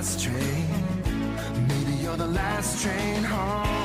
[0.00, 0.66] Last train.
[1.68, 3.79] Maybe you're the last train home.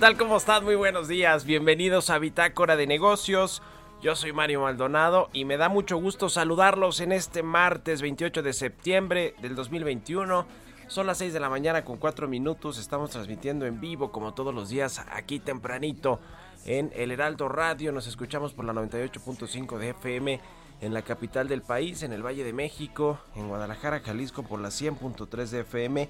[0.00, 0.16] Tal?
[0.16, 0.64] ¿Cómo están?
[0.64, 1.44] Muy buenos días.
[1.44, 3.60] Bienvenidos a Bitácora de Negocios.
[4.00, 8.54] Yo soy Mario Maldonado y me da mucho gusto saludarlos en este martes 28 de
[8.54, 10.46] septiembre del 2021.
[10.86, 12.78] Son las 6 de la mañana con 4 minutos.
[12.78, 16.18] Estamos transmitiendo en vivo como todos los días aquí tempranito
[16.64, 17.92] en El Heraldo Radio.
[17.92, 20.40] Nos escuchamos por la 98.5 de FM
[20.80, 24.70] en la capital del país, en el Valle de México, en Guadalajara, Jalisco por la
[24.70, 26.08] 100.3 de FM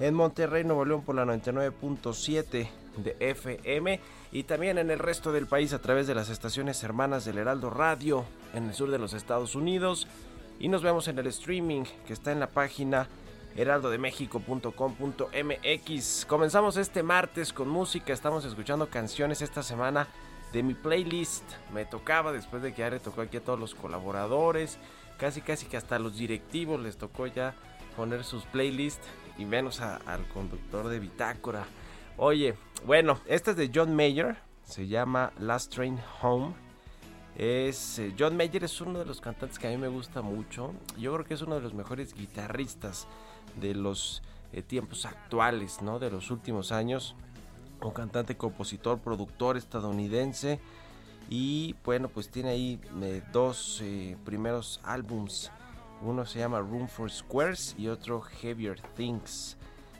[0.00, 4.00] en Monterrey, Nuevo León por la 99.7 de FM
[4.32, 7.70] y también en el resto del país a través de las estaciones hermanas del Heraldo
[7.70, 8.24] Radio
[8.54, 10.08] en el sur de los Estados Unidos
[10.58, 13.08] y nos vemos en el streaming que está en la página
[13.56, 16.26] heraldodemexico.com.mx.
[16.26, 20.08] Comenzamos este martes con música, estamos escuchando canciones esta semana
[20.52, 21.44] de mi playlist.
[21.74, 24.78] Me tocaba después de que ya le tocó aquí a todos los colaboradores,
[25.18, 27.54] casi casi que hasta los directivos les tocó ya
[27.96, 29.06] poner sus playlists
[29.40, 31.64] y menos al conductor de Bitácora.
[32.16, 36.54] Oye, bueno, esta es de John Mayer, se llama Last Train Home.
[37.36, 40.74] Es, eh, John Mayer es uno de los cantantes que a mí me gusta mucho.
[40.98, 43.06] Yo creo que es uno de los mejores guitarristas
[43.58, 45.98] de los eh, tiempos actuales, ¿no?
[45.98, 47.14] De los últimos años.
[47.80, 50.60] Un cantante, compositor, productor estadounidense.
[51.30, 53.82] Y bueno, pues tiene ahí eh, dos
[54.24, 55.50] primeros álbums.
[56.02, 59.56] Uno se llama Room for Squares y otro Heavier Things.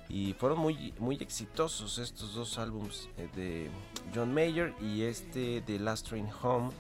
[0.08, 3.70] Y fueron muy, muy exitosos estos dos álbums eh, de
[4.14, 4.74] John Mayer.
[4.80, 6.70] Y este de Last Train Home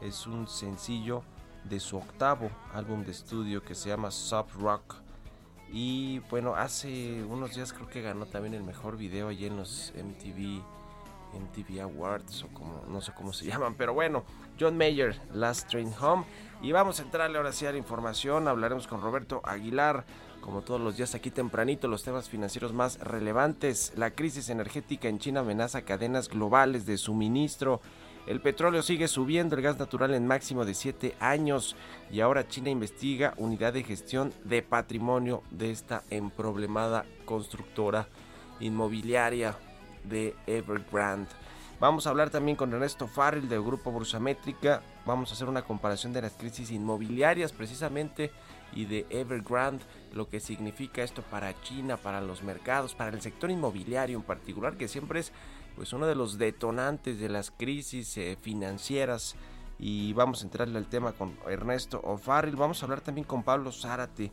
[0.00, 1.22] es un sencillo
[1.64, 4.96] de su octavo álbum de estudio que se llama Sub Rock.
[5.70, 9.92] Y bueno, hace unos días creo que ganó también el mejor video allí en los
[9.96, 10.62] MTV,
[11.38, 14.24] MTV Awards o como no sé cómo se llaman, pero bueno,
[14.58, 16.24] John Mayer, Last Train Home.
[16.62, 20.04] Y vamos a entrarle ahora sí a la información, hablaremos con Roberto Aguilar,
[20.40, 23.92] como todos los días aquí tempranito, los temas financieros más relevantes.
[23.96, 27.80] La crisis energética en China amenaza cadenas globales de suministro.
[28.28, 31.74] El petróleo sigue subiendo, el gas natural en máximo de 7 años
[32.12, 38.06] y ahora China investiga unidad de gestión de patrimonio de esta emproblemada constructora.
[38.60, 39.56] inmobiliaria
[40.04, 41.30] de Evergrande.
[41.80, 44.82] Vamos a hablar también con Ernesto Farrell del grupo Bursamétrica.
[45.04, 48.30] Vamos a hacer una comparación de las crisis inmobiliarias precisamente
[48.72, 53.50] y de Evergrande, lo que significa esto para China, para los mercados, para el sector
[53.50, 55.32] inmobiliario en particular, que siempre es
[55.74, 59.34] pues uno de los detonantes de las crisis eh, financieras.
[59.78, 62.54] Y vamos a entrarle al tema con Ernesto O'Farrill.
[62.54, 64.30] Vamos a hablar también con Pablo Zárate,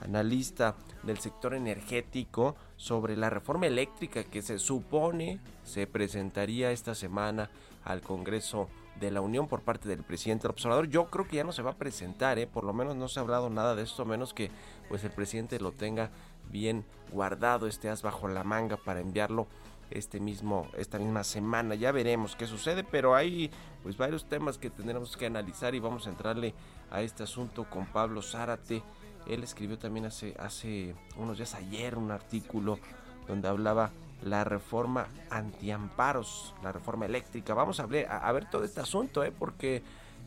[0.00, 7.50] analista del sector energético, sobre la reforma eléctrica que se supone se presentaría esta semana
[7.84, 10.88] al Congreso de la Unión por parte del presidente del observador.
[10.88, 12.46] Yo creo que ya no se va a presentar, ¿eh?
[12.46, 14.50] por lo menos no se ha hablado nada de esto, menos que
[14.88, 16.10] pues el presidente lo tenga
[16.50, 19.46] bien guardado, este as bajo la manga para enviarlo
[19.90, 21.74] este mismo esta misma semana.
[21.74, 23.50] Ya veremos qué sucede, pero hay
[23.82, 26.54] pues varios temas que tendremos que analizar y vamos a entrarle
[26.90, 28.82] a este asunto con Pablo Zárate.
[29.26, 32.78] Él escribió también hace hace unos días ayer un artículo
[33.26, 33.90] donde hablaba
[34.22, 37.54] la reforma antiamparos, la reforma eléctrica.
[37.54, 39.32] Vamos a ver, a, ver todo este asunto, ¿eh?
[39.36, 39.82] porque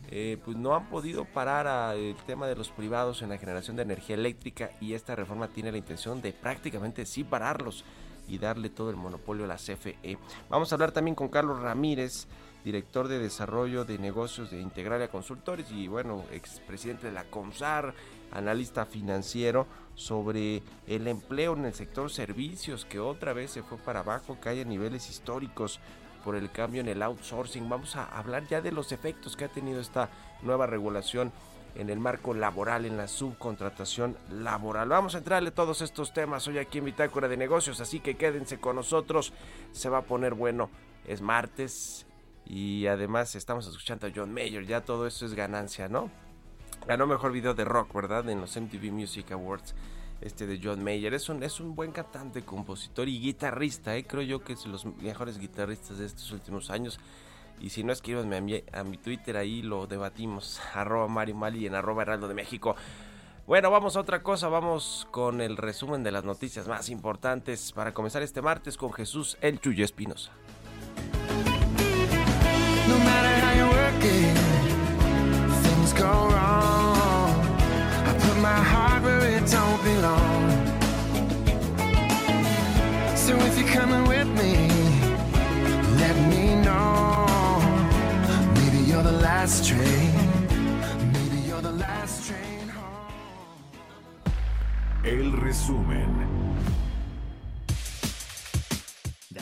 [0.09, 3.83] eh, pues no han podido parar el tema de los privados en la generación de
[3.83, 7.83] energía eléctrica y esta reforma tiene la intención de prácticamente sí pararlos
[8.27, 10.17] y darle todo el monopolio a la CFE.
[10.49, 12.27] Vamos a hablar también con Carlos Ramírez,
[12.63, 17.93] director de desarrollo de negocios de Integralia Consultores y bueno, expresidente de la CONSAR,
[18.31, 19.67] analista financiero,
[19.99, 24.47] sobre el empleo en el sector servicios que otra vez se fue para abajo, que
[24.47, 25.81] hay a niveles históricos
[26.23, 27.67] por el cambio en el outsourcing.
[27.67, 30.09] Vamos a hablar ya de los efectos que ha tenido esta
[30.41, 31.33] nueva regulación
[31.75, 34.87] en el marco laboral, en la subcontratación laboral.
[34.87, 38.57] Vamos a entrarle todos estos temas hoy aquí en Bitácora de Negocios, así que quédense
[38.57, 39.33] con nosotros,
[39.73, 40.69] se va a poner bueno.
[41.05, 42.05] Es martes
[42.45, 46.09] y además estamos escuchando a John Mayer, ya todo eso es ganancia, ¿no?
[46.87, 48.27] Ganó mejor video de rock, ¿verdad?
[48.29, 49.75] En los MTV Music Awards.
[50.21, 51.13] Este de John Mayer.
[51.13, 53.95] Es un, es un buen cantante, compositor y guitarrista.
[53.95, 54.05] ¿eh?
[54.05, 56.99] Creo yo que es los mejores guitarristas de estos últimos años.
[57.61, 60.59] Y si no, escríbanme a mi, a mi Twitter, ahí lo debatimos.
[60.73, 62.75] Arroba Mario Mali en arroba Heraldo de México.
[63.49, 67.95] Bueno, vamos a otra cosa, vamos con el resumen de las noticias más importantes para
[67.95, 70.31] comenzar este martes con Jesús El Chuyo Espinosa.
[83.29, 84.53] So if you're coming with me,
[85.97, 87.61] let me know.
[88.55, 90.13] Maybe you're the last train.
[91.13, 93.11] Maybe you're the last train home.
[95.03, 96.13] El resumen.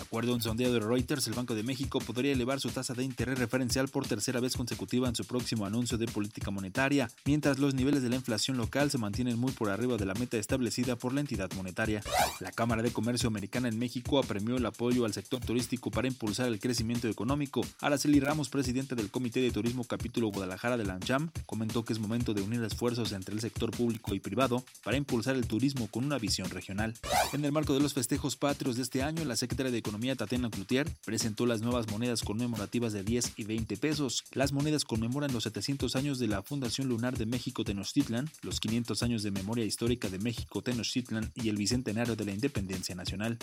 [0.07, 3.03] Acuerdo a un sondeo de Reuters, el Banco de México podría elevar su tasa de
[3.03, 7.73] interés referencial por tercera vez consecutiva en su próximo anuncio de política monetaria, mientras los
[7.73, 11.13] niveles de la inflación local se mantienen muy por arriba de la meta establecida por
[11.13, 12.01] la entidad monetaria.
[12.39, 16.47] La Cámara de Comercio Americana en México apremió el apoyo al sector turístico para impulsar
[16.47, 17.59] el crecimiento económico.
[17.81, 21.99] Araceli Ramos, presidente del Comité de Turismo Capítulo Guadalajara de la ANCHAM, comentó que es
[21.99, 26.05] momento de unir esfuerzos entre el sector público y privado para impulsar el turismo con
[26.05, 26.93] una visión regional.
[27.33, 30.49] En el marco de los festejos patrios de este año, la secretaria de Economía Tatiana
[30.51, 34.23] Cloutier presentó las nuevas monedas conmemorativas de 10 y 20 pesos.
[34.31, 39.01] Las monedas conmemoran los 700 años de la Fundación Lunar de México Tenochtitlan, los 500
[39.01, 43.39] años de memoria histórica de México Tenochtitlan y el bicentenario de la Independencia Nacional.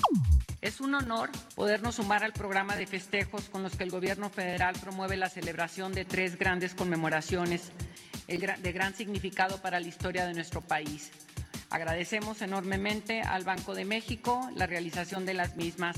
[0.61, 4.77] Es un honor podernos sumar al programa de festejos con los que el gobierno federal
[4.81, 7.73] promueve la celebración de tres grandes conmemoraciones
[8.29, 11.11] de gran significado para la historia de nuestro país.
[11.74, 15.96] Agradecemos enormemente al Banco de México la realización de las mismas.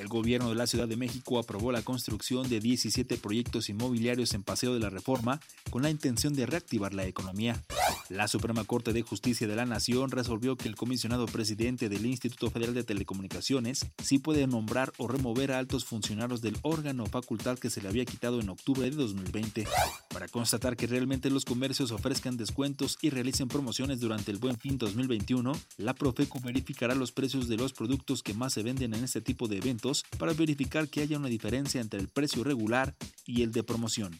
[0.00, 4.44] El gobierno de la Ciudad de México aprobó la construcción de 17 proyectos inmobiliarios en
[4.44, 7.60] Paseo de la Reforma con la intención de reactivar la economía.
[8.08, 12.50] La Suprema Corte de Justicia de la Nación resolvió que el comisionado presidente del Instituto
[12.50, 17.70] Federal de Telecomunicaciones sí puede nombrar o remover a altos funcionarios del órgano facultad que
[17.70, 19.66] se le había quitado en octubre de 2020
[20.10, 24.78] para constatar que realmente los comercios ofrezcan descuentos y realicen promociones durante el Buen Fin
[24.78, 29.04] 2020 2021, la Profeco verificará los precios de los productos que más se venden en
[29.04, 32.94] este tipo de eventos para verificar que haya una diferencia entre el precio regular
[33.26, 34.16] y el de promoción.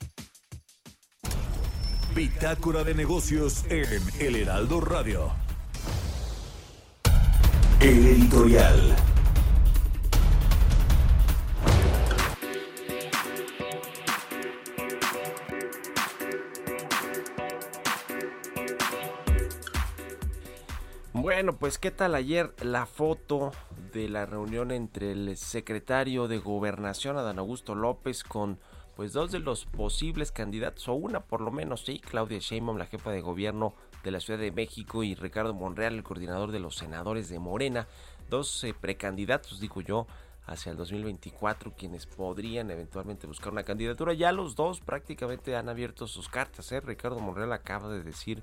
[2.14, 5.30] Bitácora de negocios en El Heraldo Radio.
[7.80, 9.07] El editorial.
[21.38, 23.52] Bueno, pues qué tal ayer la foto
[23.92, 28.58] de la reunión entre el secretario de Gobernación, Adán Augusto López, con
[28.96, 32.86] pues dos de los posibles candidatos, o una por lo menos, sí, Claudia Sheinbaum, la
[32.86, 36.74] jefa de gobierno de la Ciudad de México, y Ricardo Monreal, el coordinador de los
[36.74, 37.86] senadores de Morena,
[38.28, 40.08] dos eh, precandidatos, digo yo,
[40.44, 44.12] hacia el 2024, quienes podrían eventualmente buscar una candidatura.
[44.12, 46.72] Ya los dos prácticamente han abierto sus cartas.
[46.72, 46.80] ¿eh?
[46.80, 48.42] Ricardo Monreal acaba de decir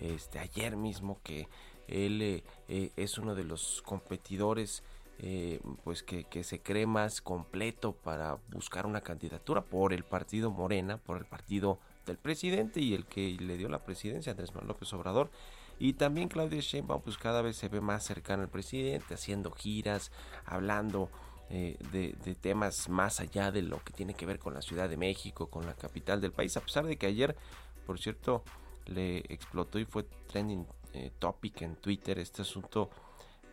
[0.00, 1.46] este, ayer mismo que
[1.90, 4.82] él eh, eh, es uno de los competidores
[5.84, 11.18] pues que, se cree más completo para buscar una candidatura por el partido Morena, por
[11.18, 15.30] el partido del presidente y el que le dio la presidencia, Andrés Manuel López Obrador.
[15.78, 20.10] Y también Claudia Sheinbaum pues cada vez se ve más cercano al presidente, haciendo giras,
[20.46, 21.10] hablando
[21.52, 24.96] eh, de, temas más allá de lo que tiene que ver con la Ciudad de
[24.96, 27.36] México, con la capital del país, a pesar de que ayer,
[27.86, 28.44] por cierto,
[28.86, 32.90] le explotó y fue trending eh, topic en Twitter este asunto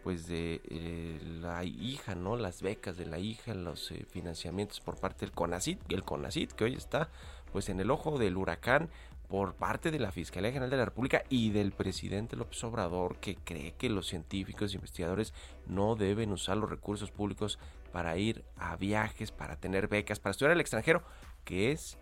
[0.03, 2.37] pues de eh, la hija, ¿no?
[2.37, 6.75] Las becas de la hija, los financiamientos por parte del CONACIT, el CONACIT que hoy
[6.75, 7.09] está
[7.51, 8.89] pues en el ojo del huracán
[9.27, 13.35] por parte de la Fiscalía General de la República y del presidente López Obrador que
[13.35, 15.33] cree que los científicos e investigadores
[15.65, 17.59] no deben usar los recursos públicos
[17.91, 21.03] para ir a viajes, para tener becas, para estudiar al extranjero,
[21.43, 21.97] que es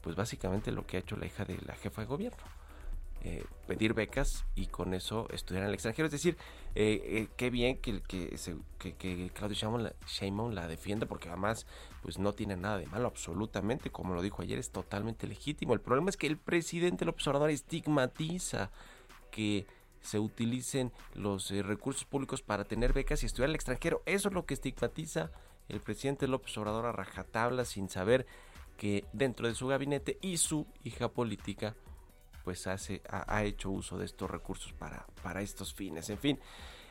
[0.00, 2.42] pues básicamente lo que ha hecho la hija de la jefa de gobierno.
[3.24, 6.06] Eh, pedir becas y con eso estudiar en el extranjero.
[6.06, 6.36] Es decir,
[6.74, 8.36] eh, eh, qué bien que, que,
[8.80, 9.56] que, que Claudio
[10.08, 11.64] Sheinbaum la, defienda porque además
[12.02, 15.72] pues no tiene nada de malo absolutamente, como lo dijo ayer, es totalmente legítimo.
[15.72, 18.72] El problema es que el presidente López Obrador estigmatiza
[19.30, 19.66] que
[20.00, 24.02] se utilicen los recursos públicos para tener becas y estudiar al extranjero.
[24.04, 25.30] Eso es lo que estigmatiza
[25.68, 28.26] el presidente López Obrador a rajatabla sin saber
[28.76, 31.76] que dentro de su gabinete y su hija política
[32.44, 36.10] pues hace, ha, hecho uso de estos recursos para, para estos fines.
[36.10, 36.38] En fin,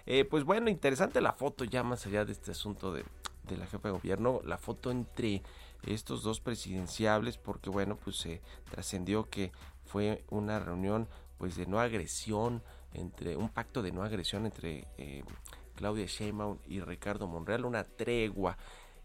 [0.06, 3.04] eh, pues bueno, interesante la foto ya más allá de este asunto de,
[3.48, 5.44] de la jefa de gobierno, la foto entre
[5.84, 9.52] estos dos presidenciables, porque bueno, pues se trascendió que
[9.86, 15.24] fue una reunión pues de no agresión, entre un pacto de no agresión entre eh,
[15.76, 18.58] Claudia Sheinbaum y Ricardo Monreal, una tregua.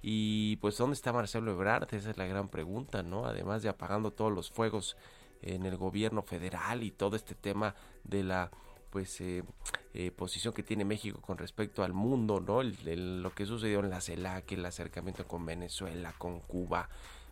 [0.02, 1.92] Y pues ¿dónde está Marcelo Ebrard?
[1.94, 3.24] Esa es la gran pregunta, ¿no?
[3.24, 4.96] Además de apagando todos los fuegos
[5.42, 7.74] en el gobierno federal y todo este tema
[8.04, 8.50] de la
[8.90, 9.44] pues eh,
[9.94, 12.62] eh, posición que tiene México con respecto al mundo, ¿no?
[12.62, 16.88] lo que sucedió en la CELAC, el acercamiento con Venezuela, con Cuba,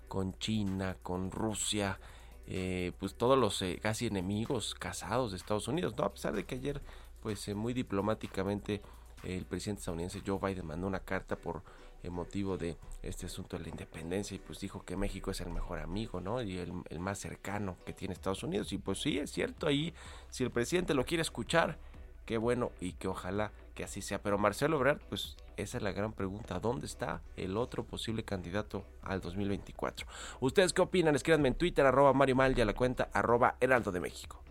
[0.09, 1.99] con China, con Rusia,
[2.47, 6.05] eh, pues todos los casi enemigos casados de Estados Unidos, ¿no?
[6.05, 6.83] A pesar de que ayer,
[7.23, 8.83] pues muy diplomáticamente,
[9.23, 11.63] el presidente estadounidense Joe Biden mandó una carta por
[12.11, 15.79] motivo de este asunto de la independencia y pues dijo que México es el mejor
[15.79, 16.43] amigo, ¿no?
[16.43, 18.73] Y el, más cercano que tiene Estados Unidos.
[18.73, 19.95] Y pues sí, es cierto, ahí
[20.31, 21.79] si el presidente lo quiere escuchar,
[22.25, 24.23] qué bueno y que ojalá que así sea.
[24.23, 26.61] Pero Marcelo Ebrard, pues esa es la gran pregunta.
[26.61, 30.07] ¿Dónde está el otro posible candidato al 2024?
[30.41, 31.15] ¿Ustedes qué opinan?
[31.15, 34.44] Escríbanme en Twitter, arroba Mario Mal y la cuenta arroba Heraldo de México.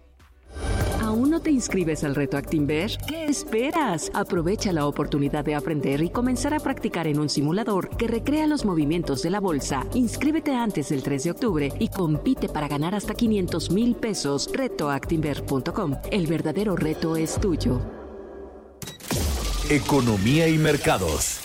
[1.04, 2.90] ¿Aún no te inscribes al reto Actinver?
[3.06, 4.10] ¿Qué esperas?
[4.14, 8.64] Aprovecha la oportunidad de aprender y comenzar a practicar en un simulador que recrea los
[8.64, 9.86] movimientos de la bolsa.
[9.94, 14.50] Inscríbete antes del 3 de octubre y compite para ganar hasta 500 mil pesos.
[14.54, 15.96] Retoactinver.com.
[16.10, 17.82] El verdadero reto es tuyo.
[19.70, 21.42] Economía y mercados.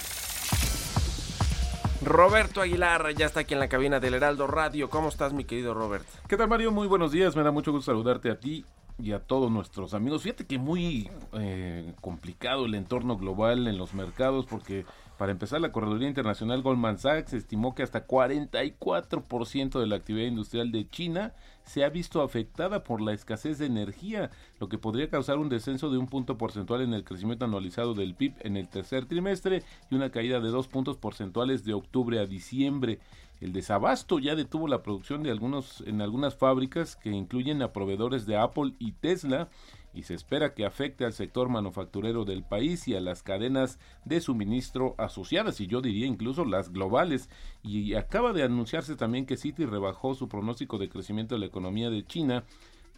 [2.05, 4.89] Roberto Aguilar ya está aquí en la cabina del Heraldo Radio.
[4.89, 6.07] ¿Cómo estás, mi querido Robert?
[6.29, 6.71] ¿Qué tal, Mario?
[6.71, 7.35] Muy buenos días.
[7.35, 8.65] Me da mucho gusto saludarte a ti
[9.01, 10.23] y a todos nuestros amigos.
[10.23, 14.85] Fíjate que muy eh, complicado el entorno global en los mercados porque
[15.19, 20.71] para empezar la Correduría Internacional Goldman Sachs estimó que hasta 44% de la actividad industrial
[20.71, 21.33] de China
[21.65, 25.91] se ha visto afectada por la escasez de energía, lo que podría causar un descenso
[25.91, 29.97] de un punto porcentual en el crecimiento anualizado del PIB en el tercer trimestre y
[29.97, 33.01] una caída de dos puntos porcentuales de octubre a diciembre.
[33.41, 38.27] El desabasto ya detuvo la producción de algunos en algunas fábricas que incluyen a proveedores
[38.27, 39.49] de Apple y Tesla
[39.95, 44.21] y se espera que afecte al sector manufacturero del país y a las cadenas de
[44.21, 47.31] suministro asociadas y yo diría incluso las globales.
[47.63, 51.91] Y acaba de anunciarse también que Citi rebajó su pronóstico de crecimiento de la economía
[51.91, 52.45] de China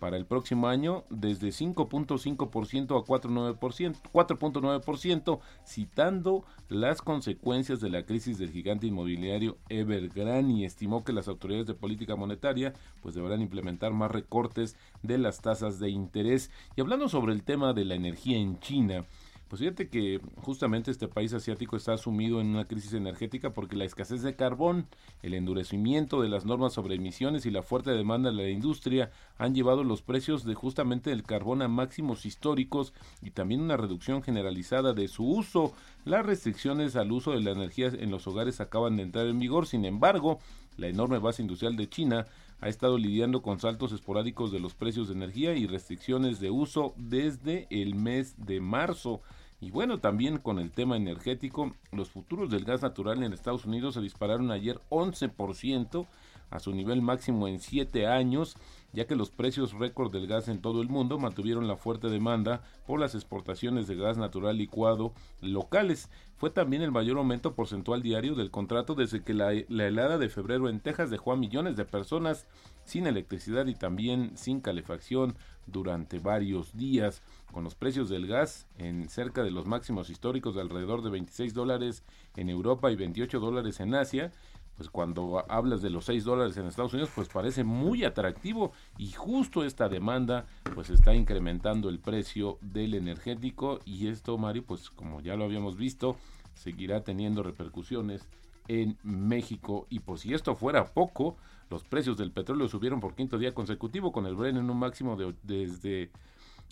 [0.01, 8.51] para el próximo año desde 5.5% a 4.9%, citando las consecuencias de la crisis del
[8.51, 14.11] gigante inmobiliario Evergrande y estimó que las autoridades de política monetaria pues deberán implementar más
[14.11, 16.51] recortes de las tasas de interés.
[16.77, 19.05] Y hablando sobre el tema de la energía en China,
[19.51, 23.85] pues fíjate que justamente este país asiático está sumido en una crisis energética porque la
[23.85, 24.87] escasez de carbón,
[25.25, 29.53] el endurecimiento de las normas sobre emisiones y la fuerte demanda de la industria han
[29.53, 34.93] llevado los precios de justamente el carbón a máximos históricos y también una reducción generalizada
[34.93, 35.73] de su uso.
[36.05, 39.67] Las restricciones al uso de la energía en los hogares acaban de entrar en vigor,
[39.67, 40.39] sin embargo,
[40.77, 42.27] la enorme base industrial de China
[42.61, 46.95] ha estado lidiando con saltos esporádicos de los precios de energía y restricciones de uso
[46.97, 49.23] desde el mes de marzo.
[49.61, 53.95] Y bueno, también con el tema energético, los futuros del gas natural en Estados Unidos
[53.95, 56.07] se dispararon ayer 11%
[56.51, 58.57] a su nivel máximo en 7 años,
[58.93, 62.63] ya que los precios récord del gas en todo el mundo mantuvieron la fuerte demanda
[62.87, 66.09] por las exportaciones de gas natural licuado locales.
[66.37, 70.29] Fue también el mayor aumento porcentual diario del contrato desde que la, la helada de
[70.29, 72.47] febrero en Texas dejó a millones de personas
[72.85, 75.37] sin electricidad y también sin calefacción
[75.67, 80.61] durante varios días, con los precios del gas en cerca de los máximos históricos de
[80.61, 82.05] alrededor de 26 dólares
[82.37, 84.33] en Europa y 28 dólares en Asia,
[84.77, 89.11] pues cuando hablas de los 6 dólares en Estados Unidos, pues parece muy atractivo y
[89.13, 95.21] justo esta demanda pues está incrementando el precio del energético y esto, Mario, pues como
[95.21, 96.17] ya lo habíamos visto,
[96.55, 98.27] seguirá teniendo repercusiones
[98.69, 99.87] en México.
[99.91, 101.37] Y por si esto fuera poco,
[101.71, 105.17] los precios del petróleo subieron por quinto día consecutivo con el Bren en un máximo
[105.17, 106.11] de desde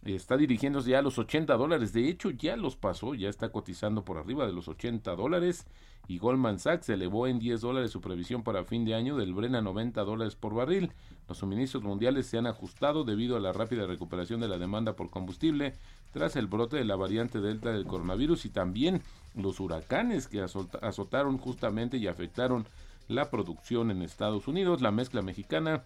[0.04, 1.92] está dirigiéndose ya a los 80 dólares.
[1.92, 5.66] De hecho, ya los pasó, ya está cotizando por arriba de los 80 dólares.
[6.06, 9.54] Y Goldman Sachs elevó en 10 dólares su previsión para fin de año del Bren
[9.54, 10.92] a 90 dólares por barril.
[11.28, 15.10] Los suministros mundiales se han ajustado debido a la rápida recuperación de la demanda por
[15.10, 15.74] combustible
[16.12, 19.02] tras el brote de la variante Delta del coronavirus y también
[19.34, 22.66] los huracanes que azotaron justamente y afectaron
[23.08, 24.80] la producción en Estados Unidos.
[24.80, 25.82] La mezcla mexicana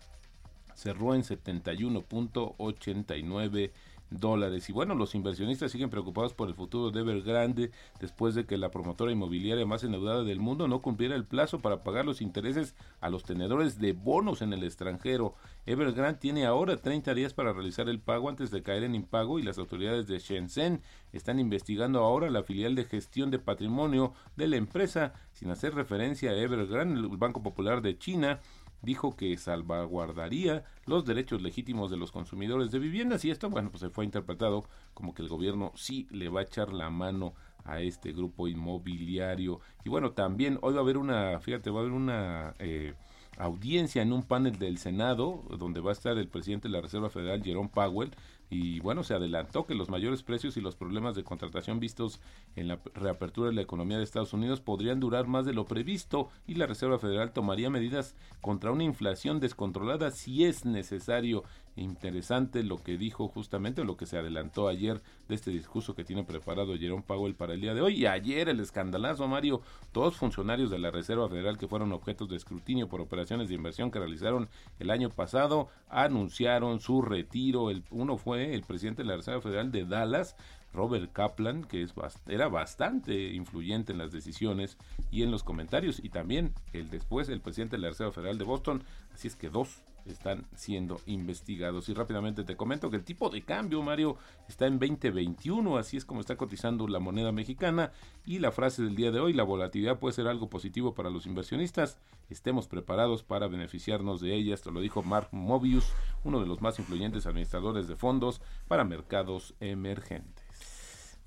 [0.74, 3.70] cerró en 71.89
[4.18, 4.68] dólares.
[4.68, 8.70] Y bueno, los inversionistas siguen preocupados por el futuro de Evergrande después de que la
[8.70, 13.10] promotora inmobiliaria más endeudada del mundo no cumpliera el plazo para pagar los intereses a
[13.10, 15.34] los tenedores de bonos en el extranjero.
[15.66, 19.42] Evergrande tiene ahora 30 días para realizar el pago antes de caer en impago y
[19.42, 24.56] las autoridades de Shenzhen están investigando ahora la filial de gestión de patrimonio de la
[24.56, 28.40] empresa sin hacer referencia a Evergrande, el Banco Popular de China
[28.82, 33.80] dijo que salvaguardaría los derechos legítimos de los consumidores de viviendas y esto, bueno, pues
[33.80, 37.34] se fue interpretado como que el gobierno sí le va a echar la mano
[37.64, 39.60] a este grupo inmobiliario.
[39.84, 42.94] Y bueno, también hoy va a haber una, fíjate, va a haber una eh,
[43.38, 47.08] audiencia en un panel del Senado donde va a estar el presidente de la Reserva
[47.08, 48.10] Federal, Jerome Powell,
[48.52, 52.20] y bueno, se adelantó que los mayores precios y los problemas de contratación vistos
[52.54, 56.28] en la reapertura de la economía de Estados Unidos podrían durar más de lo previsto
[56.46, 61.44] y la Reserva Federal tomaría medidas contra una inflación descontrolada si es necesario
[61.76, 66.24] interesante lo que dijo justamente, lo que se adelantó ayer de este discurso que tiene
[66.24, 68.02] preparado Jerome Powell para el día de hoy.
[68.02, 69.62] Y ayer el escandalazo, Mario,
[69.92, 73.90] dos funcionarios de la Reserva Federal que fueron objetos de escrutinio por operaciones de inversión
[73.90, 77.70] que realizaron el año pasado anunciaron su retiro.
[77.70, 80.36] El, uno fue el presidente de la Reserva Federal de Dallas,
[80.72, 81.92] Robert Kaplan, que es,
[82.26, 84.78] era bastante influyente en las decisiones
[85.10, 88.44] y en los comentarios, y también el después el presidente de la Reserva Federal de
[88.44, 88.84] Boston.
[89.14, 91.88] Así es que dos están siendo investigados.
[91.88, 94.16] Y rápidamente te comento que el tipo de cambio, Mario,
[94.48, 97.92] está en 2021, así es como está cotizando la moneda mexicana.
[98.24, 101.26] Y la frase del día de hoy, la volatilidad puede ser algo positivo para los
[101.26, 101.98] inversionistas.
[102.30, 104.54] Estemos preparados para beneficiarnos de ella.
[104.54, 105.92] Esto lo dijo Mark Mobius,
[106.24, 110.41] uno de los más influyentes administradores de fondos para mercados emergentes.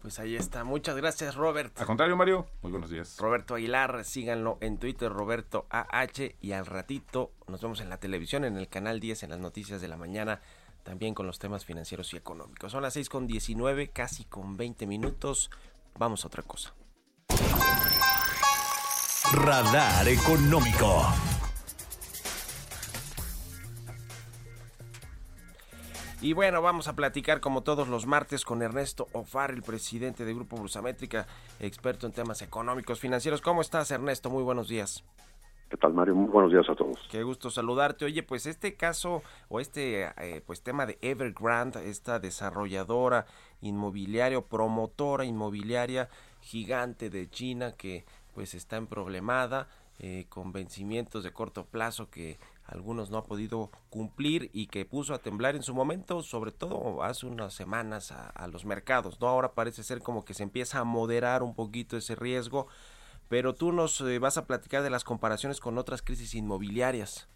[0.06, 0.64] Pues ahí está.
[0.64, 1.76] Muchas gracias, Robert.
[1.80, 2.46] Al contrario, Mario.
[2.62, 3.18] Muy buenos días.
[3.18, 6.36] Roberto Aguilar, síganlo en Twitter, Roberto AH.
[6.42, 9.82] Y al ratito nos vemos en la televisión, en el canal 10, en las noticias
[9.82, 10.42] de la mañana,
[10.84, 12.72] también con los temas financieros y económicos.
[12.72, 15.50] Son las 6 con 19, casi con 20 minutos.
[15.98, 16.76] Vamos a otra cosa.
[19.34, 21.02] Radar económico.
[26.22, 30.34] Y bueno, vamos a platicar como todos los martes con Ernesto Ofar, el presidente de
[30.34, 31.28] Grupo Brusamétrica,
[31.60, 33.42] experto en temas económicos, financieros.
[33.42, 34.30] ¿Cómo estás, Ernesto?
[34.30, 35.04] Muy buenos días.
[35.70, 36.16] ¿Qué tal, Mario?
[36.16, 36.98] Muy buenos días a todos.
[37.12, 38.06] Qué gusto saludarte.
[38.06, 43.26] Oye, pues este caso o este eh, pues tema de Evergrande, esta desarrolladora
[43.62, 49.68] inmobiliaria o promotora inmobiliaria gigante de China que pues está en problemada
[50.00, 55.14] eh, con vencimientos de corto plazo que algunos no ha podido cumplir y que puso
[55.14, 59.28] a temblar en su momento, sobre todo hace unas semanas a, los mercados, ¿no?
[59.28, 62.68] Ahora parece ser como que se empieza a moderar un poquito ese riesgo,
[63.30, 67.28] pero tú nos eh, vas a platicar de las comparaciones con otras crisis inmobiliarias.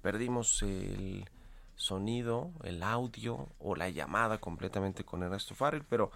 [0.00, 1.28] Perdimos el
[1.74, 6.10] sonido, el audio o la llamada completamente con Ernesto Farrell, pero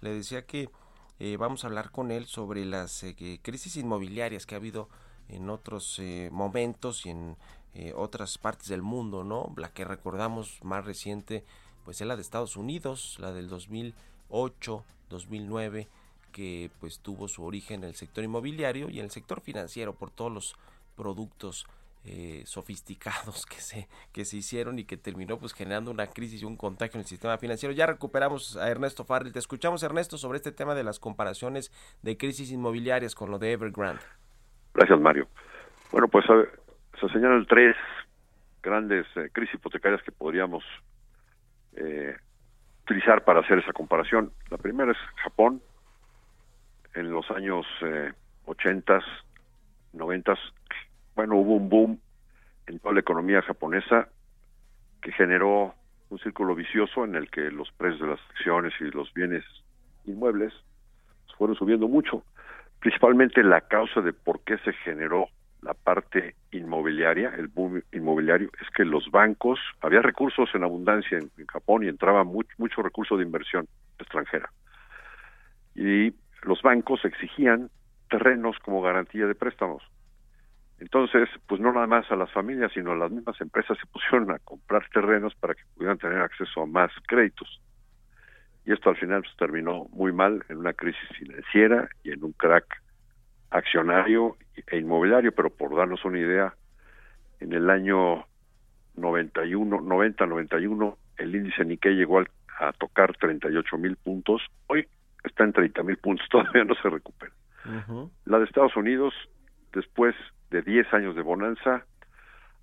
[0.00, 0.70] le decía que
[1.20, 4.88] eh, vamos a hablar con él sobre las eh, crisis inmobiliarias que ha habido
[5.28, 7.36] en otros eh, momentos y en
[7.96, 9.52] otras partes del mundo, ¿no?
[9.56, 11.44] La que recordamos más reciente,
[11.84, 15.88] pues es la de Estados Unidos, la del 2008, 2009,
[16.30, 20.12] que pues tuvo su origen en el sector inmobiliario y en el sector financiero por
[20.12, 20.54] todos los
[20.94, 21.66] productos
[22.04, 26.44] eh, sofisticados que se, que se hicieron y que terminó pues generando una crisis y
[26.44, 27.74] un contagio en el sistema financiero.
[27.74, 29.32] Ya recuperamos a Ernesto Farrell.
[29.32, 33.52] Te escuchamos, Ernesto, sobre este tema de las comparaciones de crisis inmobiliarias con lo de
[33.52, 34.02] Evergrande.
[34.74, 35.28] Gracias, Mario.
[35.92, 36.24] Bueno, pues
[37.00, 37.76] se señalan tres
[38.62, 40.64] grandes eh, crisis hipotecarias que podríamos
[41.76, 42.16] eh,
[42.84, 44.32] utilizar para hacer esa comparación.
[44.50, 45.62] La primera es Japón.
[46.94, 48.12] En los años eh,
[48.46, 49.00] 80,
[49.92, 50.34] 90,
[51.14, 52.00] bueno, hubo un boom
[52.66, 54.08] en toda la economía japonesa
[55.02, 55.74] que generó
[56.10, 59.44] un círculo vicioso en el que los precios de las acciones y los bienes
[60.04, 60.52] inmuebles
[61.36, 62.24] fueron subiendo mucho.
[62.80, 65.28] Principalmente la causa de por qué se generó
[65.62, 71.30] la parte inmobiliaria, el boom inmobiliario, es que los bancos, había recursos en abundancia en,
[71.46, 73.66] Japón y entraba mucho, recurso de inversión
[73.98, 74.50] extranjera.
[75.74, 77.70] Y los bancos exigían
[78.10, 79.82] terrenos como garantía de préstamos.
[80.80, 84.30] Entonces, pues no nada más a las familias, sino a las mismas empresas se pusieron
[84.30, 87.60] a comprar terrenos para que pudieran tener acceso a más créditos.
[88.66, 92.32] Y esto al final pues, terminó muy mal en una crisis financiera y en un
[92.32, 92.66] crack
[93.50, 96.54] accionario e inmobiliario, pero por darnos una idea,
[97.40, 98.26] en el año
[98.96, 104.42] 91, 90-91, el índice Nikkei llegó a tocar 38 mil puntos.
[104.66, 104.86] Hoy
[105.22, 107.32] está en 30 mil puntos, todavía no se recupera.
[108.26, 109.14] La de Estados Unidos,
[109.72, 110.14] después
[110.54, 111.84] de 10 años de bonanza,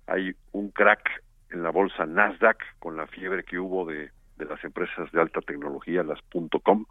[0.06, 4.64] hay un crack en la bolsa Nasdaq con la fiebre que hubo de, de las
[4.64, 6.18] empresas de alta tecnología, las
[6.62, 6.86] .com,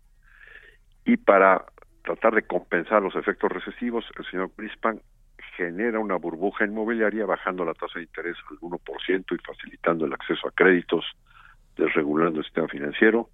[1.04, 1.66] y para
[2.04, 5.02] tratar de compensar los efectos recesivos, el señor Grispan
[5.58, 10.48] genera una burbuja inmobiliaria bajando la tasa de interés al 1% y facilitando el acceso
[10.48, 11.04] a créditos,
[11.78, 13.28] desregulando el sistema financiero.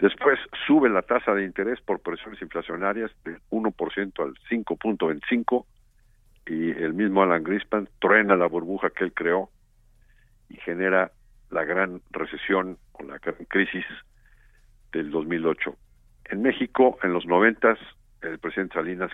[0.00, 5.64] Después sube la tasa de interés por presiones inflacionarias del 1% al 5.25
[6.48, 9.50] y el mismo Alan Grispan truena la burbuja que él creó
[10.48, 11.12] y genera
[11.50, 13.84] la gran recesión o la gran crisis
[14.92, 15.76] del 2008.
[16.30, 17.78] En México, en los noventas,
[18.22, 19.12] el presidente Salinas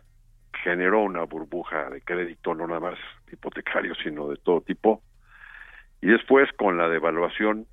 [0.62, 2.98] generó una burbuja de crédito, no nada más
[3.32, 5.02] hipotecario, sino de todo tipo.
[6.00, 7.66] Y después, con la devaluación,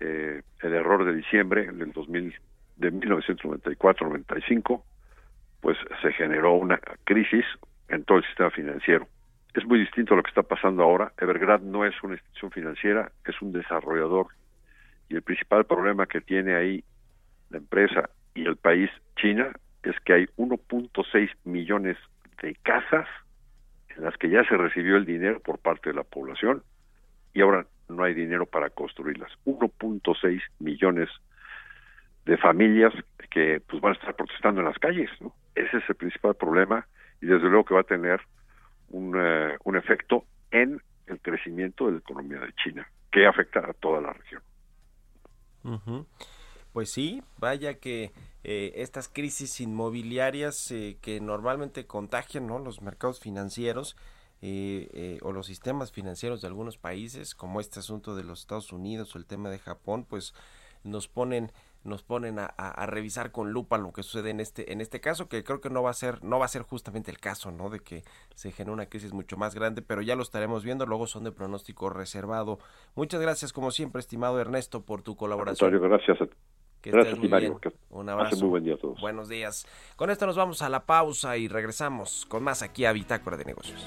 [0.00, 2.34] eh, el error de diciembre del 2000,
[2.76, 4.82] de 1994-95,
[5.60, 7.44] pues se generó una crisis
[7.92, 9.06] en todo el sistema financiero.
[9.54, 11.12] Es muy distinto a lo que está pasando ahora.
[11.20, 14.28] Evergrande no es una institución financiera, es un desarrollador.
[15.10, 16.82] Y el principal problema que tiene ahí
[17.50, 19.52] la empresa y el país China
[19.82, 21.98] es que hay 1.6 millones
[22.40, 23.06] de casas
[23.94, 26.62] en las que ya se recibió el dinero por parte de la población
[27.34, 29.30] y ahora no hay dinero para construirlas.
[29.44, 31.10] 1.6 millones
[32.24, 32.94] de familias
[33.30, 35.34] que pues van a estar protestando en las calles, ¿no?
[35.54, 36.86] Ese es el principal problema
[37.22, 38.20] y desde luego que va a tener
[38.90, 43.72] un, eh, un efecto en el crecimiento de la economía de China, que afecta a
[43.72, 44.42] toda la región.
[46.72, 52.58] Pues sí, vaya que eh, estas crisis inmobiliarias eh, que normalmente contagian ¿no?
[52.58, 53.96] los mercados financieros
[54.40, 59.14] eh, o los sistemas financieros de algunos países, como este asunto de los Estados Unidos
[59.14, 60.34] o el tema de Japón, pues
[60.82, 61.52] nos ponen
[61.84, 65.28] nos ponen a, a, revisar con lupa lo que sucede en este en este caso
[65.28, 67.70] que creo que no va a ser no va a ser justamente el caso no
[67.70, 68.02] de que
[68.34, 71.32] se genere una crisis mucho más grande pero ya lo estaremos viendo luego son de
[71.32, 72.58] pronóstico reservado
[72.94, 76.26] muchas gracias como siempre estimado Ernesto por tu colaboración gracias a
[76.82, 77.58] que Gracias, estés muy bien.
[77.60, 78.36] Que Un abrazo.
[78.40, 79.00] muy buen día a todos.
[79.00, 79.66] Buenos días.
[79.94, 83.44] Con esto nos vamos a la pausa y regresamos con más aquí a Bitácora de
[83.44, 83.86] Negocios.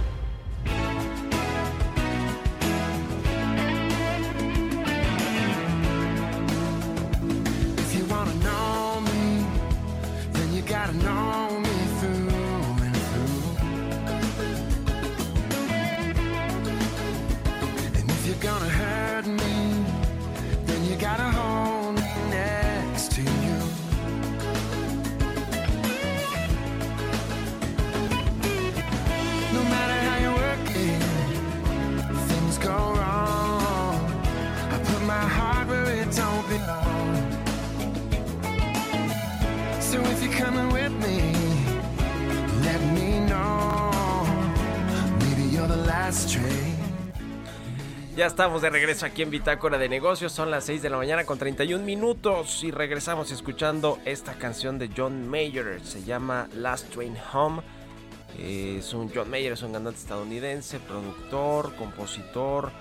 [39.79, 41.33] So if you're coming with me,
[42.61, 43.91] let me know.
[45.19, 46.75] Maybe you're the last train.
[48.17, 50.33] Ya estamos de regreso aquí en Bitácora de Negocios.
[50.33, 54.89] Son las 6 de la mañana con 31 minutos y regresamos escuchando esta canción de
[54.95, 55.79] John Mayer.
[55.85, 57.61] Se llama Last Train Home.
[58.37, 62.73] Es un John Mayer, es un cantante estadounidense, productor, compositor,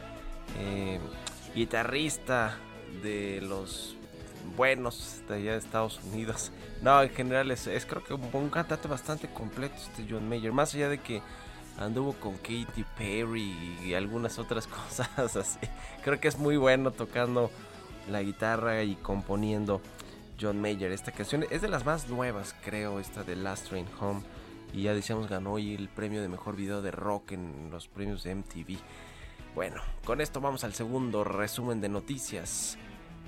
[0.59, 0.99] eh,
[1.55, 2.59] guitarrista,
[3.03, 3.97] de los
[4.57, 6.53] buenos de allá de Estados Unidos.
[6.81, 10.51] No, en general es, creo que un, un cantante bastante completo este John Mayer.
[10.51, 11.21] Más allá de que
[11.79, 15.59] anduvo con Katy Perry y algunas otras cosas así.
[16.03, 17.51] Creo que es muy bueno tocando
[18.09, 19.83] la guitarra y componiendo
[20.41, 20.91] John Mayer.
[20.93, 24.23] Esta canción es de las más nuevas, creo, esta de Last Train Home.
[24.73, 28.23] Y ya decíamos, ganó hoy el premio de mejor video de rock en los premios
[28.23, 28.79] de MTV.
[29.55, 32.79] Bueno, con esto vamos al segundo resumen de noticias.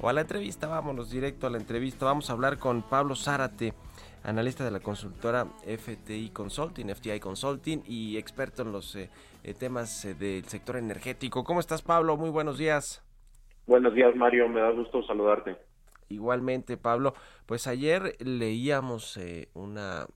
[0.01, 2.07] O a la entrevista, vámonos directo a la entrevista.
[2.07, 3.75] Vamos a hablar con Pablo Zárate
[4.25, 9.11] analista de la consultora FTI Consulting, FTI Consulting y experto en los eh,
[9.43, 11.45] eh, temas eh, del sector energético.
[11.45, 12.17] ¿Cómo estás, Pablo?
[12.17, 13.03] Muy buenos días.
[13.67, 14.49] Buenos días, Mario.
[14.49, 15.57] Me da gusto saludarte.
[16.09, 17.15] Igualmente, Pablo.
[17.47, 19.19] Pues ayer leíamos
[19.55, 20.07] una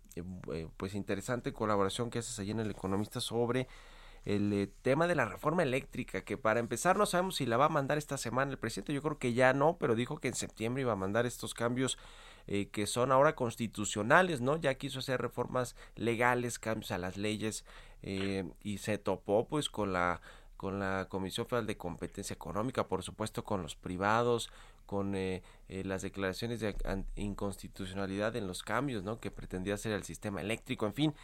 [0.76, 3.66] pues interesante colaboración que haces allí en El Economista sobre
[4.26, 7.70] el tema de la reforma eléctrica, que para empezar no sabemos si la va a
[7.70, 10.82] mandar esta semana el presidente, yo creo que ya no, pero dijo que en septiembre
[10.82, 11.96] iba a mandar estos cambios
[12.48, 14.56] eh, que son ahora constitucionales, ¿no?
[14.56, 17.64] Ya quiso hacer reformas legales, cambios a las leyes
[18.02, 20.20] eh, y se topó pues con la
[20.56, 24.50] con la Comisión Federal de Competencia Económica, por supuesto con los privados,
[24.86, 26.74] con eh, las declaraciones de
[27.16, 29.18] inconstitucionalidad en los cambios, ¿no?
[29.18, 31.14] Que pretendía hacer el sistema eléctrico, en fin.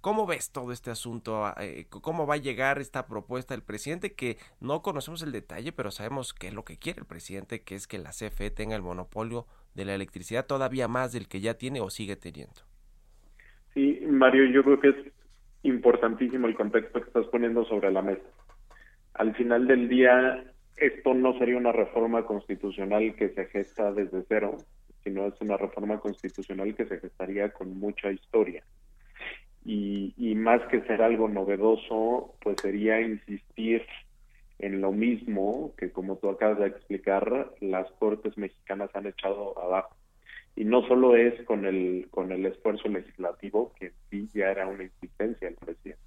[0.00, 1.44] ¿Cómo ves todo este asunto?
[1.90, 4.14] ¿Cómo va a llegar esta propuesta del presidente?
[4.14, 7.74] Que no conocemos el detalle, pero sabemos qué es lo que quiere el presidente, que
[7.74, 11.54] es que la CFE tenga el monopolio de la electricidad todavía más del que ya
[11.54, 12.62] tiene o sigue teniendo.
[13.74, 15.12] Sí, Mario, yo creo que es
[15.64, 18.22] importantísimo el contexto que estás poniendo sobre la mesa.
[19.14, 20.44] Al final del día,
[20.76, 24.56] esto no sería una reforma constitucional que se gesta desde cero,
[25.02, 28.64] sino es una reforma constitucional que se gestaría con mucha historia.
[29.66, 33.82] Y, y más que ser algo novedoso, pues sería insistir
[34.60, 39.96] en lo mismo que, como tú acabas de explicar, las cortes mexicanas han echado abajo.
[40.54, 44.84] Y no solo es con el, con el esfuerzo legislativo, que sí ya era una
[44.84, 46.00] insistencia del presidente.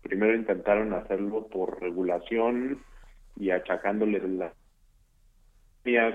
[0.00, 2.82] Primero intentaron hacerlo por regulación
[3.36, 4.52] y achacándole la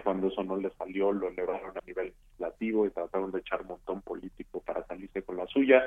[0.04, 4.02] cuando eso no le salió lo elevaron a nivel legislativo y trataron de echar montón
[4.02, 5.84] político para salirse con la suya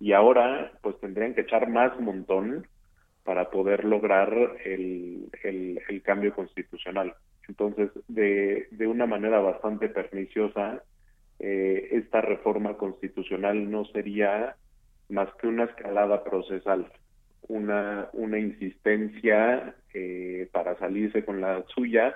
[0.00, 2.66] y ahora pues tendrían que echar más montón
[3.24, 4.32] para poder lograr
[4.64, 7.12] el, el, cambio constitucional.
[7.46, 10.82] Entonces, de, de una manera bastante perniciosa,
[11.38, 14.56] eh, esta reforma constitucional no sería
[15.10, 16.90] más que una escalada procesal,
[17.48, 22.14] una, una insistencia eh, para salirse con la suya,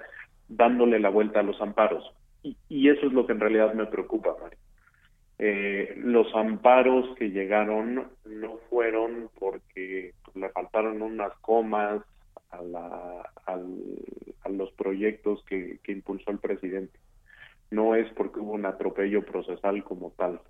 [0.57, 2.13] dándole la vuelta a los amparos.
[2.43, 4.59] Y, y eso es lo que en realidad me preocupa, Mario.
[5.39, 12.03] Eh, los amparos que llegaron no fueron porque le faltaron unas comas
[12.51, 16.99] a, la, a los proyectos que, que impulsó el presidente.
[17.71, 20.41] No es porque hubo un atropello procesal como tal.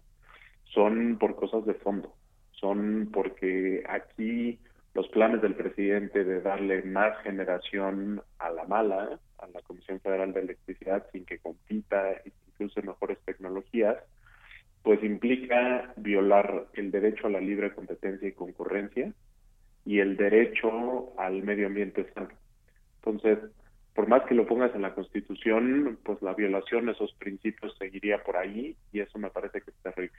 [0.64, 2.12] Son por cosas de fondo.
[2.50, 4.58] Son porque aquí
[4.94, 10.32] los planes del presidente de darle más generación a la mala, a la Comisión Federal
[10.32, 13.96] de Electricidad, sin que compita y que use mejores tecnologías,
[14.82, 19.12] pues implica violar el derecho a la libre competencia y concurrencia
[19.84, 22.30] y el derecho al medio ambiente sano.
[22.96, 23.38] Entonces,
[23.94, 28.22] por más que lo pongas en la Constitución, pues la violación de esos principios seguiría
[28.22, 30.18] por ahí y eso me parece que es terrible.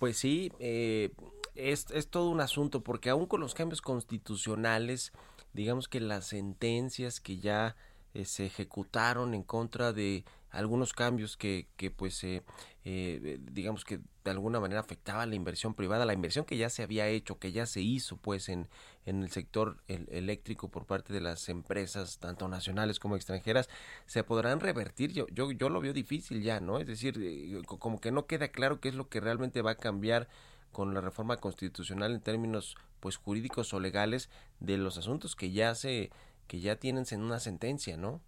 [0.00, 1.10] Pues sí, eh,
[1.54, 5.12] es, es todo un asunto porque aún con los cambios constitucionales,
[5.52, 7.76] digamos que las sentencias que ya
[8.14, 12.42] eh, se ejecutaron en contra de algunos cambios que, que pues eh,
[12.84, 16.82] eh, digamos que de alguna manera afectaba la inversión privada, la inversión que ya se
[16.82, 18.68] había hecho, que ya se hizo pues en,
[19.06, 23.68] en el sector eléctrico por parte de las empresas, tanto nacionales como extranjeras,
[24.06, 25.12] se podrán revertir.
[25.12, 26.78] Yo, yo, yo lo veo difícil ya, ¿no?
[26.78, 29.76] Es decir, eh, como que no queda claro qué es lo que realmente va a
[29.76, 30.28] cambiar
[30.72, 34.28] con la reforma constitucional en términos pues jurídicos o legales
[34.60, 36.10] de los asuntos que ya se
[36.46, 38.20] que ya tienen en una sentencia, ¿no?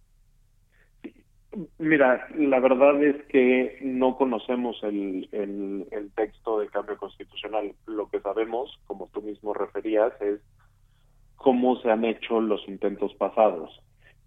[1.77, 7.73] Mira, la verdad es que no conocemos el, el, texto de cambio constitucional.
[7.85, 10.39] Lo que sabemos, como tú mismo referías, es
[11.35, 13.79] cómo se han hecho los intentos pasados.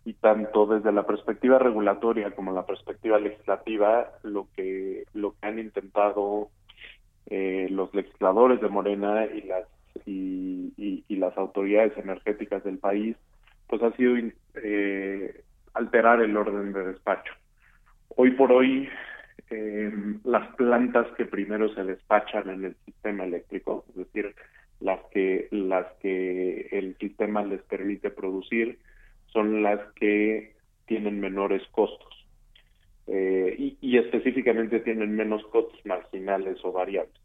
[0.05, 5.59] Y tanto desde la perspectiva regulatoria como la perspectiva legislativa, lo que, lo que han
[5.59, 6.51] intentado
[7.29, 9.67] eh, los legisladores de Morena y las,
[10.05, 13.17] y, y, y las autoridades energéticas del país
[13.69, 14.15] pues ha sido
[14.63, 15.43] eh,
[15.77, 17.33] alterar el orden de despacho.
[18.09, 18.89] Hoy por hoy,
[19.51, 19.93] eh,
[20.25, 24.35] las plantas que primero se despachan en el sistema eléctrico, es decir,
[24.81, 28.79] las que las que el sistema les permite producir,
[29.27, 30.55] son las que
[30.87, 32.27] tienen menores costos
[33.07, 37.21] eh, y, y específicamente tienen menos costos marginales o variables.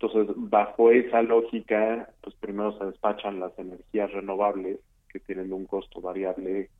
[0.00, 4.78] Entonces, bajo esa lógica, pues primero se despachan las energías renovables
[5.10, 6.70] que tienen un costo variable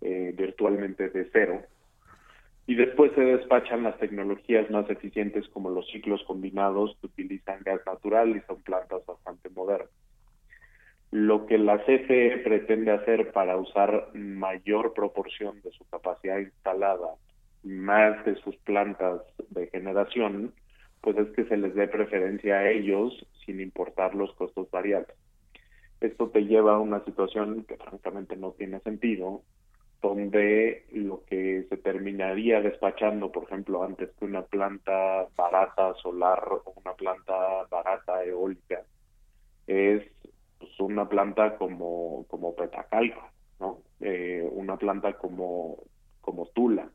[0.00, 1.62] eh, virtualmente de cero.
[2.66, 7.80] Y después se despachan las tecnologías más eficientes como los ciclos combinados que utilizan gas
[7.86, 9.88] natural y son plantas bastante modernas.
[11.10, 17.14] Lo que la CFE pretende hacer para usar mayor proporción de su capacidad instalada,
[17.62, 20.52] más de sus plantas de generación,
[21.00, 25.16] pues es que se les dé preferencia a ellos sin importar los costos variables.
[26.00, 29.42] Esto te lleva a una situación que francamente no tiene sentido,
[30.00, 36.72] donde lo que se terminaría despachando, por ejemplo, antes que una planta barata solar o
[36.76, 38.82] una planta barata eólica,
[39.66, 40.02] es
[40.58, 43.22] pues, una planta como, como Petacalco,
[43.60, 43.80] ¿no?
[44.00, 45.78] Eh, una planta como,
[46.20, 46.88] como Tula,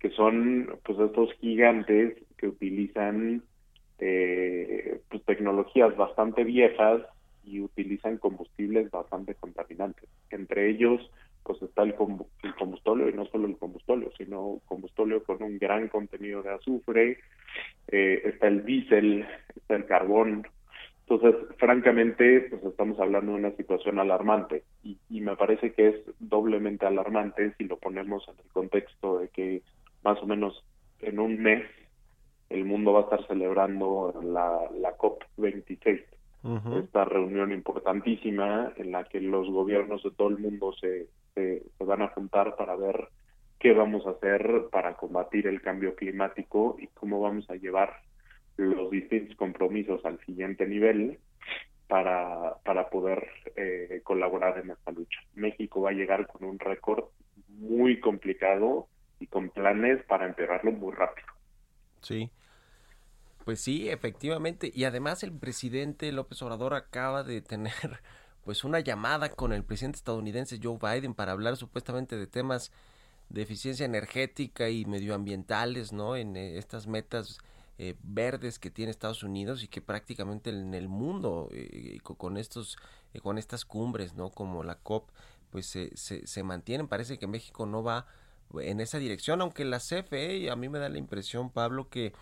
[0.00, 3.44] que son pues estos gigantes que utilizan
[3.98, 7.02] eh, pues, tecnologías bastante viejas
[7.44, 10.08] y utilizan combustibles bastante contaminantes.
[10.30, 11.00] Entre ellos,
[11.42, 16.42] pues está el, combustóleo, y no solo el combustóleo, sino combustóleo con un gran contenido
[16.42, 17.18] de azufre,
[17.88, 19.26] eh, está el diésel,
[19.56, 20.46] está el carbón.
[21.08, 25.96] Entonces, francamente, pues estamos hablando de una situación alarmante y, y me parece que es
[26.20, 29.62] doblemente alarmante si lo ponemos en el contexto de que
[30.04, 30.64] más o menos
[31.00, 31.64] en un mes
[32.50, 36.02] el mundo va a estar celebrando la, la COP26,
[36.42, 42.02] esta reunión importantísima en la que los gobiernos de todo el mundo se, se, van
[42.02, 43.08] a juntar para ver
[43.58, 48.00] qué vamos a hacer para combatir el cambio climático y cómo vamos a llevar
[48.56, 51.18] los distintos compromisos al siguiente nivel
[51.88, 53.26] para, para poder
[53.56, 55.20] eh, colaborar en esta lucha.
[55.34, 57.04] México va a llegar con un récord
[57.48, 61.26] muy complicado y con planes para empeorarlo muy rápido.
[62.00, 62.30] Sí.
[63.44, 64.70] Pues sí, efectivamente.
[64.74, 67.72] Y además el presidente López Obrador acaba de tener
[68.44, 72.70] pues una llamada con el presidente estadounidense Joe Biden para hablar supuestamente de temas
[73.28, 76.16] de eficiencia energética y medioambientales, ¿no?
[76.16, 77.38] En eh, estas metas
[77.78, 82.76] eh, verdes que tiene Estados Unidos y que prácticamente en el mundo eh, con estos
[83.22, 84.30] con estas cumbres, ¿no?
[84.30, 85.10] Como la COP,
[85.50, 86.88] pues se, se, se mantienen.
[86.88, 88.06] Parece que México no va
[88.58, 92.12] en esa dirección, aunque la CFE, a mí me da la impresión, Pablo, que,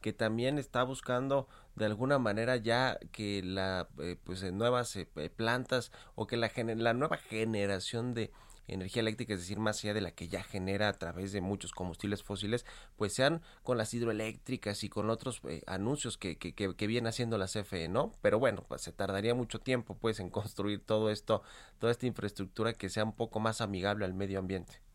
[0.00, 5.92] que también está buscando de alguna manera ya que la eh, pues nuevas eh, plantas
[6.14, 8.32] o que la, la nueva generación de
[8.68, 11.72] energía eléctrica, es decir, más allá de la que ya genera a través de muchos
[11.72, 12.64] combustibles fósiles,
[12.96, 17.38] pues sean con las hidroeléctricas y con otros eh, anuncios que, que, que, viene haciendo
[17.38, 18.12] la CFE, ¿no?
[18.20, 21.42] Pero bueno, pues se tardaría mucho tiempo pues en construir todo esto,
[21.78, 24.87] toda esta infraestructura que sea un poco más amigable al medio ambiente.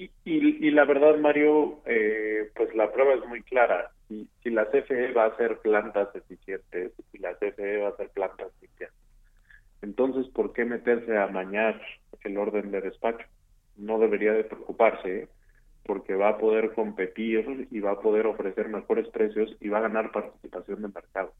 [0.00, 3.90] Y, y, la verdad, Mario, eh, pues la prueba es muy clara.
[4.08, 8.08] Si, si la CFE va a hacer plantas eficientes y la CFE va a hacer
[8.08, 8.92] plantas limpias,
[9.82, 11.78] entonces, ¿por qué meterse a mañar
[12.24, 13.26] el orden de despacho?
[13.76, 15.28] No debería de preocuparse
[15.84, 19.82] porque va a poder competir y va a poder ofrecer mejores precios y va a
[19.82, 21.34] ganar participación de mercado.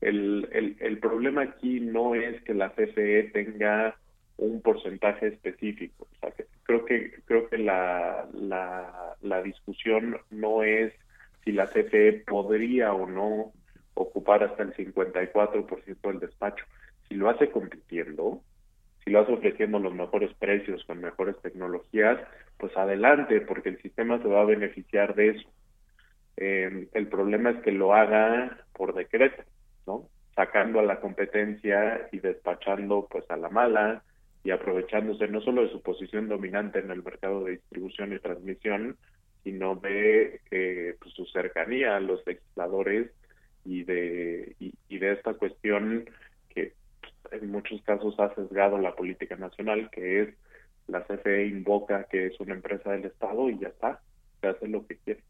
[0.00, 3.96] El, el, el problema aquí no es que la CFE tenga
[4.38, 6.06] un porcentaje específico.
[6.12, 10.92] O sea, que creo que creo que la, la, la discusión no es
[11.44, 13.52] si la CFE podría o no
[13.94, 16.64] ocupar hasta el 54% del despacho.
[17.08, 18.42] Si lo hace compitiendo,
[19.04, 22.18] si lo hace ofreciendo los mejores precios con mejores tecnologías,
[22.58, 25.48] pues adelante, porque el sistema se va a beneficiar de eso.
[26.36, 29.42] Eh, el problema es que lo haga por decreto,
[29.86, 30.08] ¿no?
[30.34, 34.02] Sacando a la competencia y despachando pues a la mala,
[34.46, 38.96] y aprovechándose no solo de su posición dominante en el mercado de distribución y transmisión,
[39.42, 43.10] sino de eh, pues, su cercanía a los legisladores
[43.64, 46.08] y de, y, de esta cuestión
[46.48, 46.74] que
[47.32, 50.34] en muchos casos ha sesgado la política nacional, que es
[50.86, 54.00] la CFE invoca que es una empresa del Estado y ya está,
[54.40, 55.24] se hace lo que quiere.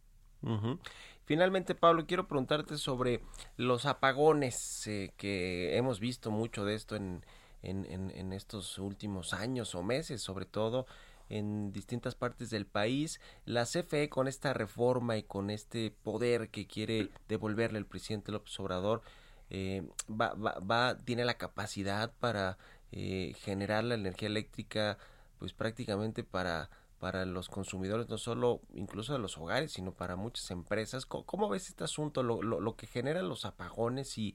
[1.24, 3.20] Finalmente, Pablo, quiero preguntarte sobre
[3.57, 7.22] los apagones eh, que hemos visto mucho de esto en,
[7.71, 10.87] en, en, estos últimos años o meses, sobre todo
[11.29, 13.21] en distintas partes del país.
[13.45, 18.59] La CFE con esta reforma y con este poder que quiere devolverle el presidente López
[18.61, 19.03] Obrador,
[19.51, 22.59] eh, va, va, tiene la capacidad para
[22.93, 24.99] eh, generar la energía eléctrica
[25.39, 30.51] pues prácticamente para para los consumidores, no solo incluso de los hogares, sino para muchas
[30.51, 31.05] empresas.
[31.05, 34.35] ¿Cómo, ves este asunto, lo, lo, lo, que genera los apagones y,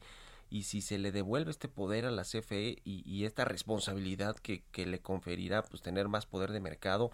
[0.51, 4.99] y si se le devuelve este poder a la CFE y, esta responsabilidad que, le
[4.99, 7.09] conferirá pues tener más poder de mercado,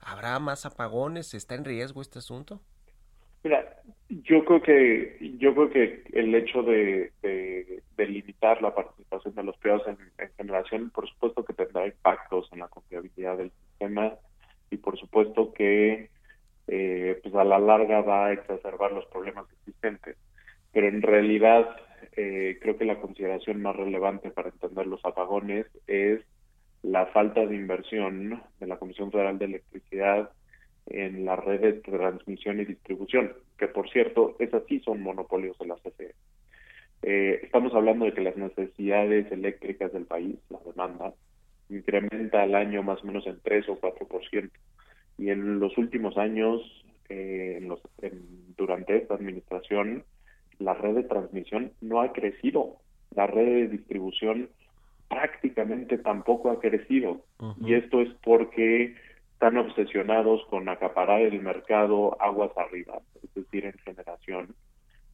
[0.00, 1.34] ¿habrá más apagones?
[1.34, 2.60] ¿Está en riesgo este asunto?
[3.42, 3.76] Mira,
[4.08, 7.10] yo creo que yo creo que el hecho de
[7.96, 12.60] limitar la participación de los privados en, en, generación, por supuesto que tendrá impactos en
[12.60, 14.14] la confiabilidad del sistema
[14.70, 16.10] y por supuesto que
[16.68, 20.16] eh, pues a la larga va a exacerbar los problemas existentes.
[20.72, 21.68] Pero en realidad
[22.16, 26.20] eh, creo que la consideración más relevante para entender los apagones es
[26.82, 30.30] la falta de inversión de la Comisión Federal de Electricidad
[30.86, 35.66] en la red de transmisión y distribución, que por cierto, esas sí son monopolios de
[35.66, 36.14] la CFE.
[37.02, 41.14] Eh, estamos hablando de que las necesidades eléctricas del país, la demanda,
[41.68, 44.50] incrementa al año más o menos en 3 o 4%.
[45.18, 46.60] Y en los últimos años,
[47.08, 50.04] eh, en los, en, durante esta administración,
[50.64, 52.76] la red de transmisión no ha crecido.
[53.14, 54.48] La red de distribución
[55.08, 57.24] prácticamente tampoco ha crecido.
[57.38, 57.68] Uh -huh.
[57.68, 58.94] Y esto es porque
[59.34, 64.54] están obsesionados con acaparar el mercado aguas arriba, es decir, en generación,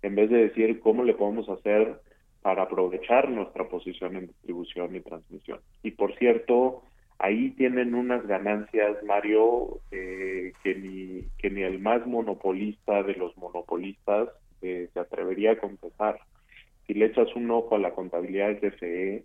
[0.03, 2.01] en vez de decir cómo le podemos hacer
[2.43, 5.61] para aprovechar nuestra posición en distribución y transmisión.
[5.83, 6.83] Y por cierto,
[7.19, 13.37] ahí tienen unas ganancias, Mario, eh, que, ni, que ni el más monopolista de los
[13.39, 14.29] monopolistas
[14.63, 16.21] eh, se atrevería a confesar.
[16.87, 19.25] Si le echas un ojo a la contabilidad de CFE,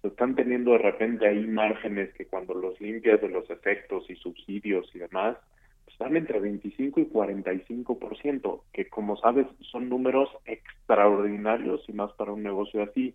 [0.00, 4.16] pues están teniendo de repente ahí márgenes que cuando los limpias de los efectos y
[4.16, 5.36] subsidios y demás,
[5.84, 12.32] pues están entre 25 y 45%, que como sabes son números extraordinarios y más para
[12.32, 13.14] un negocio así.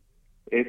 [0.50, 0.68] Es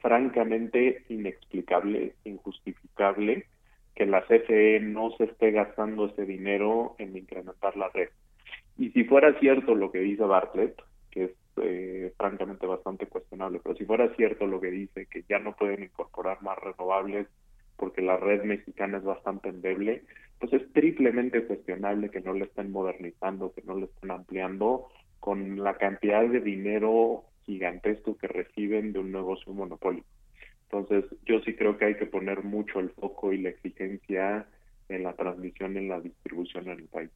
[0.00, 3.46] francamente inexplicable, injustificable
[3.94, 8.08] que la CFE no se esté gastando ese dinero en incrementar la red.
[8.78, 13.76] Y si fuera cierto lo que dice Bartlett, que es eh, francamente bastante cuestionable, pero
[13.76, 17.26] si fuera cierto lo que dice, que ya no pueden incorporar más renovables
[17.76, 20.04] porque la red mexicana es bastante endeble,
[20.38, 24.88] pues es triplemente cuestionable que no le estén modernizando, que no le estén ampliando
[25.20, 30.06] con la cantidad de dinero gigantesco que reciben de un negocio monopólico.
[30.70, 34.46] Entonces, yo sí creo que hay que poner mucho el foco y la exigencia
[34.88, 37.10] en la transmisión y en la distribución en el país.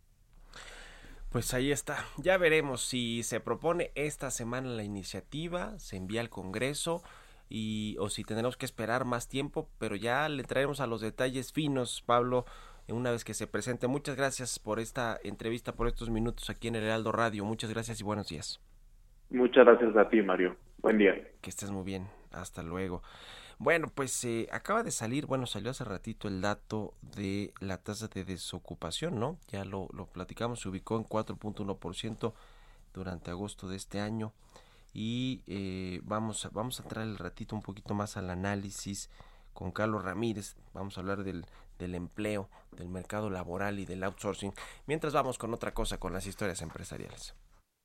[1.32, 1.96] Pues ahí está.
[2.18, 7.02] Ya veremos si se propone esta semana la iniciativa, se envía al Congreso
[7.48, 11.50] y o si tendremos que esperar más tiempo, pero ya le traeremos a los detalles
[11.54, 12.44] finos, Pablo,
[12.86, 13.86] una vez que se presente.
[13.86, 17.46] Muchas gracias por esta entrevista, por estos minutos aquí en el Heraldo Radio.
[17.46, 18.60] Muchas gracias y buenos días.
[19.30, 20.56] Muchas gracias a ti, Mario.
[20.82, 21.14] Buen día.
[21.40, 22.08] Que estés muy bien.
[22.30, 23.02] Hasta luego.
[23.62, 28.08] Bueno, pues eh, acaba de salir, bueno, salió hace ratito el dato de la tasa
[28.08, 29.38] de desocupación, ¿no?
[29.52, 32.32] Ya lo, lo platicamos, se ubicó en 4.1%
[32.92, 34.32] durante agosto de este año.
[34.92, 39.10] Y eh, vamos, vamos a entrar el ratito un poquito más al análisis
[39.54, 40.56] con Carlos Ramírez.
[40.74, 41.46] Vamos a hablar del,
[41.78, 44.52] del empleo, del mercado laboral y del outsourcing.
[44.88, 47.36] Mientras vamos con otra cosa, con las historias empresariales.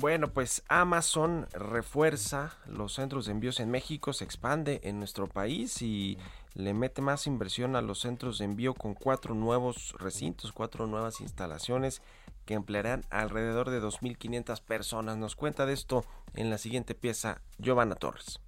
[0.00, 5.82] Bueno, pues Amazon refuerza los centros de envíos en México, se expande en nuestro país
[5.82, 6.18] y
[6.54, 11.20] le mete más inversión a los centros de envío con cuatro nuevos recintos, cuatro nuevas
[11.20, 12.00] instalaciones
[12.46, 15.16] que emplearán alrededor de 2.500 personas.
[15.16, 18.38] Nos cuenta de esto en la siguiente pieza Giovanna Torres.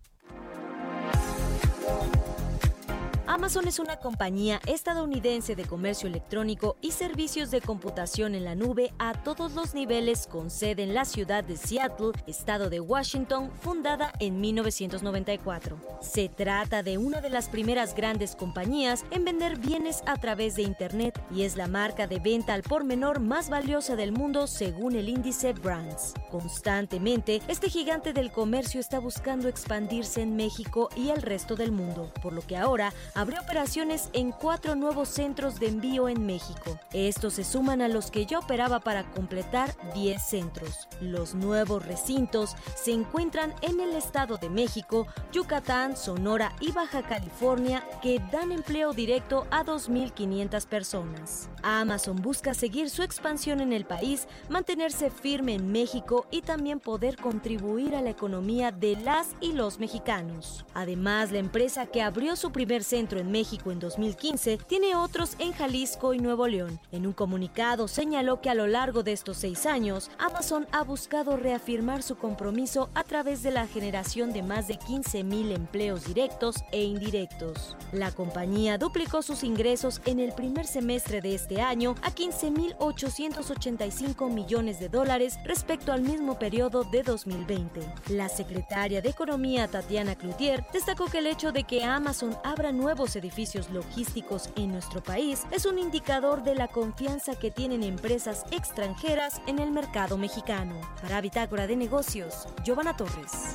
[3.32, 8.92] Amazon es una compañía estadounidense de comercio electrónico y servicios de computación en la nube
[8.98, 14.12] a todos los niveles con sede en la ciudad de Seattle, estado de Washington, fundada
[14.18, 15.78] en 1994.
[16.02, 20.62] Se trata de una de las primeras grandes compañías en vender bienes a través de
[20.62, 24.96] Internet y es la marca de venta al por menor más valiosa del mundo según
[24.96, 26.14] el índice Brands.
[26.32, 32.12] Constantemente, este gigante del comercio está buscando expandirse en México y el resto del mundo,
[32.20, 32.92] por lo que ahora
[33.38, 36.78] operaciones en cuatro nuevos centros de envío en México.
[36.92, 40.88] Estos se suman a los que ya operaba para completar 10 centros.
[41.00, 47.84] Los nuevos recintos se encuentran en el Estado de México, Yucatán, Sonora y Baja California,
[48.02, 51.50] que dan empleo directo a 2.500 personas.
[51.62, 57.16] Amazon busca seguir su expansión en el país, mantenerse firme en México y también poder
[57.16, 60.64] contribuir a la economía de las y los mexicanos.
[60.74, 65.52] Además, la empresa que abrió su primer centro en México en 2015 tiene otros en
[65.52, 66.80] Jalisco y Nuevo León.
[66.92, 71.36] En un comunicado señaló que a lo largo de estos seis años, Amazon ha buscado
[71.36, 76.84] reafirmar su compromiso a través de la generación de más de 15.000 empleos directos e
[76.84, 77.76] indirectos.
[77.92, 84.78] La compañía duplicó sus ingresos en el primer semestre de este año a 15.885 millones
[84.78, 87.80] de dólares respecto al mismo periodo de 2020.
[88.08, 92.99] La secretaria de Economía Tatiana Cloutier destacó que el hecho de que Amazon abra nuevos
[93.16, 99.40] edificios logísticos en nuestro país es un indicador de la confianza que tienen empresas extranjeras
[99.46, 100.80] en el mercado mexicano.
[101.00, 103.54] Para Bitácora de Negocios, Giovanna Torres.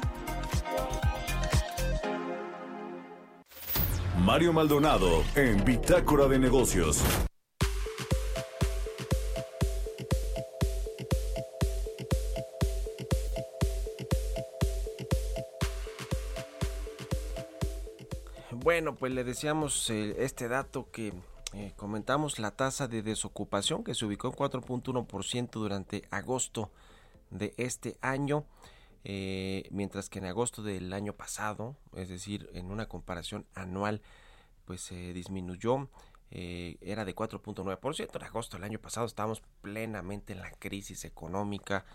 [4.20, 7.04] Mario Maldonado en Bitácora de Negocios.
[18.66, 21.14] Bueno, pues le decíamos eh, este dato que
[21.54, 26.72] eh, comentamos, la tasa de desocupación que se ubicó en 4.1% durante agosto
[27.30, 28.44] de este año,
[29.04, 34.02] eh, mientras que en agosto del año pasado, es decir, en una comparación anual,
[34.66, 35.88] pues se disminuyó.
[36.32, 38.16] era de 4.9%.
[38.16, 41.86] En agosto del año pasado estábamos plenamente en la crisis económica,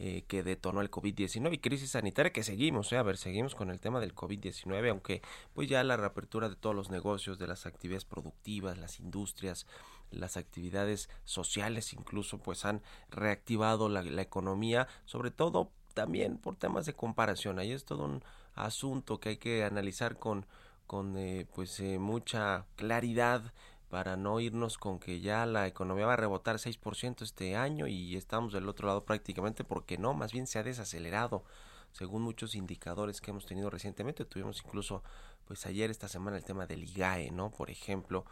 [0.00, 3.68] eh, que detonó el COVID-19 y crisis sanitaria que seguimos, eh, a ver, seguimos con
[3.68, 5.22] el tema del COVID-19, aunque
[5.54, 9.66] pues ya la reapertura de todos los negocios, de las actividades productivas, las industrias,
[10.12, 12.80] las actividades sociales incluso pues han
[13.10, 17.58] reactivado la, economía, sobre todo también por temas de comparación.
[17.58, 18.22] Ahí es todo un
[18.54, 20.46] asunto que hay que analizar con,
[20.86, 23.52] con eh, pues mucha claridad
[23.88, 28.16] para no irnos con que ya la economía va a rebotar 6% este año y
[28.16, 31.44] estamos del otro lado prácticamente porque no, más bien se ha desacelerado
[31.92, 34.24] según muchos indicadores que hemos tenido recientemente.
[34.24, 35.02] Tuvimos incluso
[35.46, 37.50] pues ayer esta semana el tema del IGAE, ¿no?
[37.50, 38.26] Por ejemplo,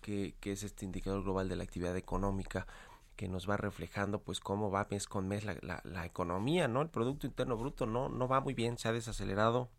[0.00, 2.66] que, que es este indicador global de la actividad económica
[3.14, 6.82] que nos va reflejando pues cómo va mes con mes la, la, la economía, ¿no?
[6.82, 9.70] El Producto Interno Bruto no, no va muy bien, se ha desacelerado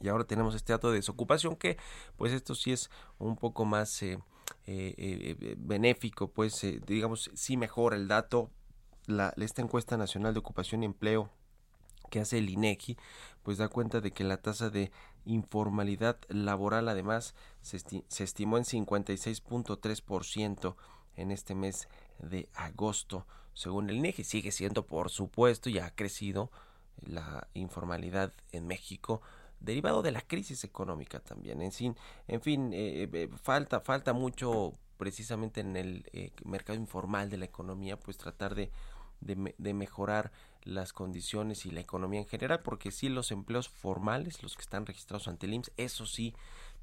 [0.00, 1.76] y ahora tenemos este dato de desocupación que
[2.16, 4.18] pues esto sí es un poco más eh,
[5.56, 8.50] benéfico pues digamos sí mejora el dato.
[9.06, 11.30] La, esta encuesta nacional de ocupación y empleo
[12.10, 12.98] que hace el INEGI
[13.42, 14.90] pues da cuenta de que la tasa de
[15.24, 20.76] informalidad laboral además se, se estimó en 56.3%
[21.16, 21.88] en este mes
[22.18, 24.24] de agosto según el INEGI.
[24.24, 26.50] Sigue siendo por supuesto y ha crecido
[27.00, 29.22] la informalidad en México
[29.60, 31.60] derivado de la crisis económica también.
[31.62, 31.96] En fin,
[32.26, 37.44] en fin eh, eh, falta, falta mucho precisamente en el eh, mercado informal de la
[37.44, 38.70] economía, pues tratar de,
[39.20, 40.32] de, mejorar
[40.64, 44.86] las condiciones y la economía en general, porque sí los empleos formales, los que están
[44.86, 46.34] registrados ante el IMSS, eso sí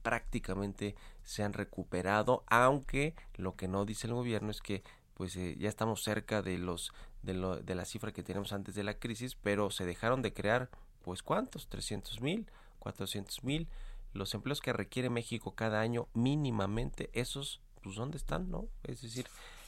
[0.02, 5.70] prácticamente se han recuperado, aunque lo que no dice el gobierno es que pues ya
[5.70, 9.36] estamos cerca de los de, lo, de la cifra que tenemos antes de la crisis,
[9.36, 10.70] pero se dejaron de crear
[11.02, 12.48] pues cuántos, 300 mil,
[12.86, 13.68] 400 mil,
[14.14, 18.68] los empleos que requiere México cada año mínimamente, esos, pues dónde están, ¿no?
[18.84, 19.26] Es decir,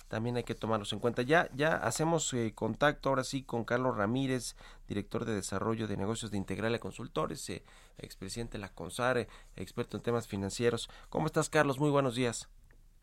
[0.07, 1.23] también hay que tomarlos en cuenta.
[1.23, 4.55] Ya, ya hacemos eh, contacto ahora sí con Carlos Ramírez,
[4.87, 7.63] director de desarrollo de negocios de Integrale Consultores, eh,
[7.97, 10.87] expresidente de la CONSARE, experto en temas financieros.
[11.09, 11.79] ¿Cómo estás, Carlos?
[11.79, 12.47] Muy buenos días.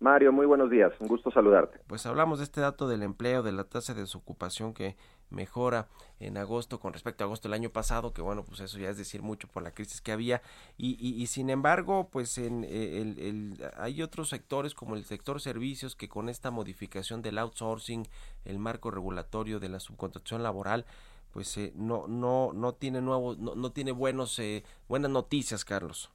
[0.00, 1.80] Mario, muy buenos días, un gusto saludarte.
[1.86, 4.96] Pues hablamos de este dato del empleo, de la tasa de desocupación que
[5.34, 5.88] mejora
[6.20, 8.96] en agosto con respecto a agosto del año pasado, que bueno, pues eso ya es
[8.96, 10.42] decir mucho por la crisis que había,
[10.78, 15.96] y, sin embargo, pues en eh, el, el, hay otros sectores como el sector servicios
[15.96, 18.06] que con esta modificación del outsourcing,
[18.44, 20.86] el marco regulatorio de la subcontratación laboral,
[21.32, 26.12] pues eh, no, no, no tiene nuevos, no, no tiene buenos, eh, buenas noticias, Carlos.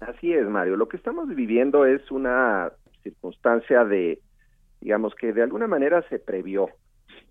[0.00, 0.76] Así es, Mario.
[0.76, 2.70] Lo que estamos viviendo es una
[3.02, 4.20] circunstancia de,
[4.80, 6.68] digamos que de alguna manera se previó.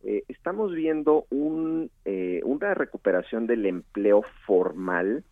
[0.06, 5.24] Eh, estamos viendo un, eh, una recuperación del empleo formal,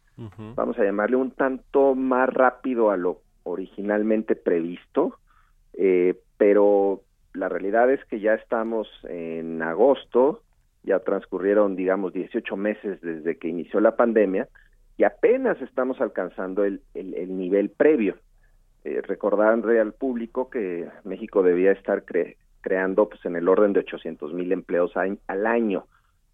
[0.55, 5.17] vamos a llamarle un tanto más rápido a lo originalmente previsto,
[5.73, 7.01] eh, pero
[7.33, 10.43] la realidad es que ya estamos en agosto,
[10.83, 14.47] ya transcurrieron, digamos, 18 meses desde que inició la pandemia,
[14.97, 18.17] y apenas estamos alcanzando el, el, nivel previo.
[18.83, 22.03] eh, recordarle al público que México debía estar
[22.61, 25.85] creando pues en el orden de 800 mil empleos al año,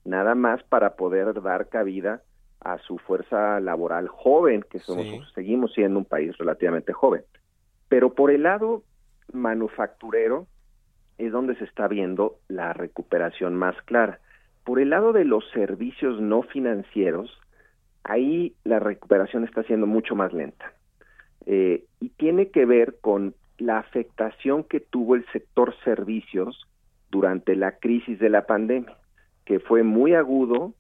[0.06, 2.22] nada más para poder dar cabida
[2.62, 7.24] a su fuerza laboral joven, que somos, seguimos siendo un país relativamente joven.
[7.88, 8.84] Pero por el lado
[9.32, 10.48] manufacturero
[11.18, 14.20] es donde se está viendo la recuperación más clara.
[14.64, 17.40] Por el lado de los servicios no financieros,
[18.04, 20.74] ahí la recuperación está siendo mucho más lenta.
[21.46, 26.68] Eh, y tiene que ver con la afectación que tuvo el sector servicios
[27.10, 28.98] durante la crisis de la pandemia,
[29.46, 30.74] que fue muy agudo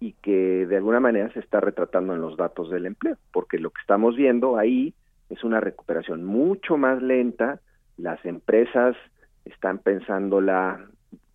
[0.00, 3.70] y que de alguna manera se está retratando en los datos del empleo, porque lo
[3.70, 4.94] que estamos viendo ahí
[5.30, 7.60] es una recuperación mucho más lenta,
[7.96, 8.96] las empresas
[9.44, 10.86] están pensándola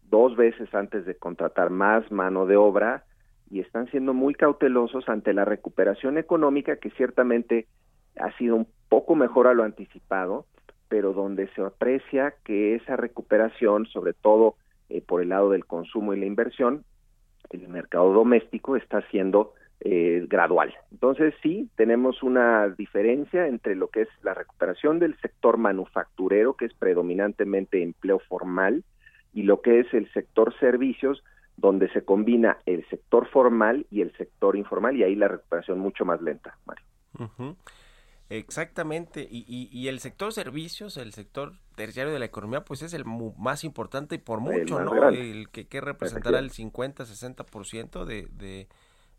[0.09, 3.03] dos veces antes de contratar más mano de obra
[3.49, 7.67] y están siendo muy cautelosos ante la recuperación económica que ciertamente
[8.19, 10.45] ha sido un poco mejor a lo anticipado,
[10.93, 14.57] pero donde se aprecia que esa recuperación, sobre todo
[14.89, 16.83] eh, por el lado del consumo y la inversión,
[17.49, 20.71] el mercado doméstico está siendo eh, gradual.
[20.91, 26.65] Entonces sí, tenemos una diferencia entre lo que es la recuperación del sector manufacturero, que
[26.65, 28.83] es predominantemente empleo formal,
[29.33, 31.23] y lo que es el sector servicios,
[31.57, 36.05] donde se combina el sector formal y el sector informal, y ahí la recuperación mucho
[36.05, 36.85] más lenta, Mario.
[38.29, 43.05] Exactamente, y, y, el sector servicios, el sector terciario de la economía, pues es el
[43.05, 45.09] más importante y por mucho, ¿no?
[45.09, 48.67] El que, que representará el 50-60% de, de,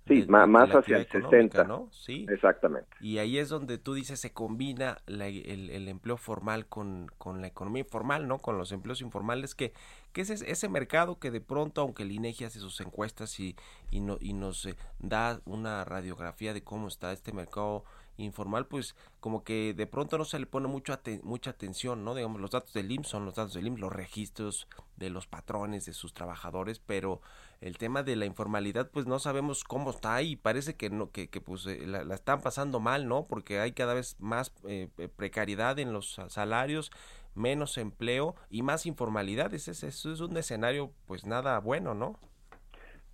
[0.06, 1.88] Sí, más, hacia el 60, ¿no?
[1.90, 2.26] Sí.
[2.28, 2.88] Exactamente.
[3.00, 7.84] Y ahí es donde tú dices se combina el, empleo formal con, con, la economía
[7.84, 8.38] informal, ¿no?
[8.38, 9.72] Con los empleos informales, que,
[10.12, 13.56] que es ese mercado que de pronto, aunque el INEGI hace sus encuestas y,
[13.90, 17.84] y, no, y nos eh, da una radiografía de cómo está este mercado
[18.16, 22.14] informal, pues como que de pronto no se le pone mucho mucha atención, ¿no?
[22.14, 25.86] Digamos, los datos del IMSS son los datos del IMSS, los registros de los patrones,
[25.86, 27.20] de sus trabajadores, pero
[27.60, 31.28] el tema de la informalidad, pues no sabemos cómo está y parece que no, que,
[31.28, 33.26] que pues eh, la, están pasando mal, ¿no?
[33.26, 36.90] Porque hay cada vez más eh, precariedad en los salarios,
[37.34, 39.52] menos empleo y más informalidad.
[39.54, 42.18] Eso es, es un escenario, pues nada bueno, ¿no?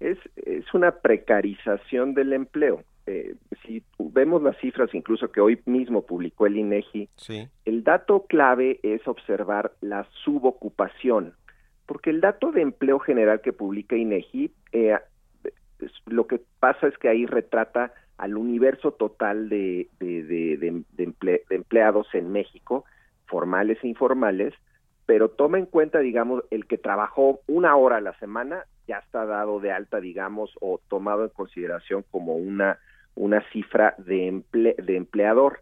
[0.01, 3.35] Es, es una precarización del empleo eh,
[3.67, 7.09] si vemos las cifras incluso que hoy mismo publicó el INEGI,
[7.65, 11.35] el dato clave es observar la subocupación,
[11.87, 14.97] porque el dato de empleo general que publica INEGI, eh,
[16.07, 20.85] lo que pasa es que ahí retrata al universo total de, de,
[21.51, 22.85] empleados en México,
[23.27, 24.55] formales e informales,
[25.07, 29.25] pero toma en cuenta, digamos, el que trabajó una hora a la semana ya está
[29.25, 32.79] dado de alta, digamos, o tomado en consideración como una
[33.15, 34.43] una cifra de,
[34.89, 35.61] empleador.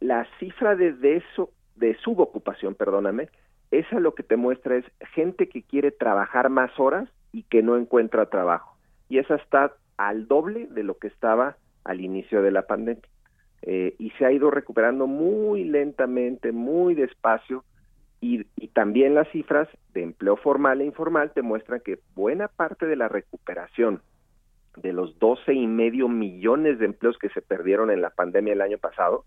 [0.00, 1.22] La cifra de, de,
[1.76, 3.28] de subocupación, perdóname,
[3.70, 7.76] esa lo que te muestra es gente que quiere trabajar más horas y que no
[7.76, 8.76] encuentra trabajo.
[9.08, 13.02] Y esa está al doble de lo que estaba al inicio de la pandemia.
[13.62, 17.64] Eh, y se ha ido recuperando muy lentamente, muy despacio,
[18.20, 22.96] y, también las cifras de empleo formal e informal te muestran que buena parte de
[22.96, 24.02] la recuperación
[24.76, 28.60] de los 12 y medio millones de empleos que se perdieron en la pandemia el
[28.60, 29.24] año pasado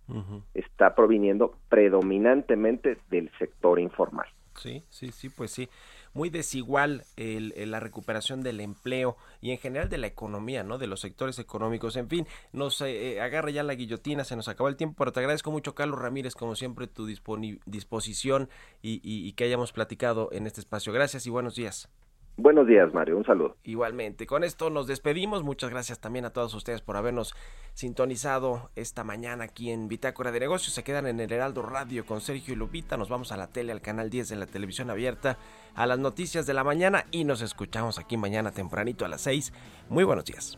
[0.54, 4.28] está proviniendo predominantemente del sector informal.
[4.58, 5.70] Sí, sí, sí, pues sí.
[6.14, 10.78] Muy desigual el, la recuperación del empleo y en general de la economía, ¿no?
[10.78, 11.96] De los sectores económicos.
[11.96, 15.14] En fin, nos eh, eh, agarra ya la guillotina, se nos acabó el tiempo, pero
[15.14, 18.50] te agradezco mucho, Carlos Ramírez, como siempre, tu disposición
[18.82, 20.92] y que hayamos platicado en este espacio.
[20.92, 21.90] Gracias y buenos días.
[22.38, 23.18] Buenos días, Mario.
[23.18, 23.56] Un saludo.
[23.64, 24.26] Igualmente.
[24.26, 25.44] Con esto nos despedimos.
[25.44, 27.36] Muchas gracias también a todos ustedes por habernos
[27.74, 30.74] sintonizado esta mañana aquí en Bitácora de Negocios.
[30.74, 32.98] Se quedan en el Heraldo Radio con Sergio y Lupita.
[32.98, 35.38] Nos vamos a la tele, al canal 10 de la televisión abierta,
[35.76, 39.54] a las noticias de la mañana y nos escuchamos aquí mañana tempranito a las 6.
[39.90, 40.58] Muy buenos días.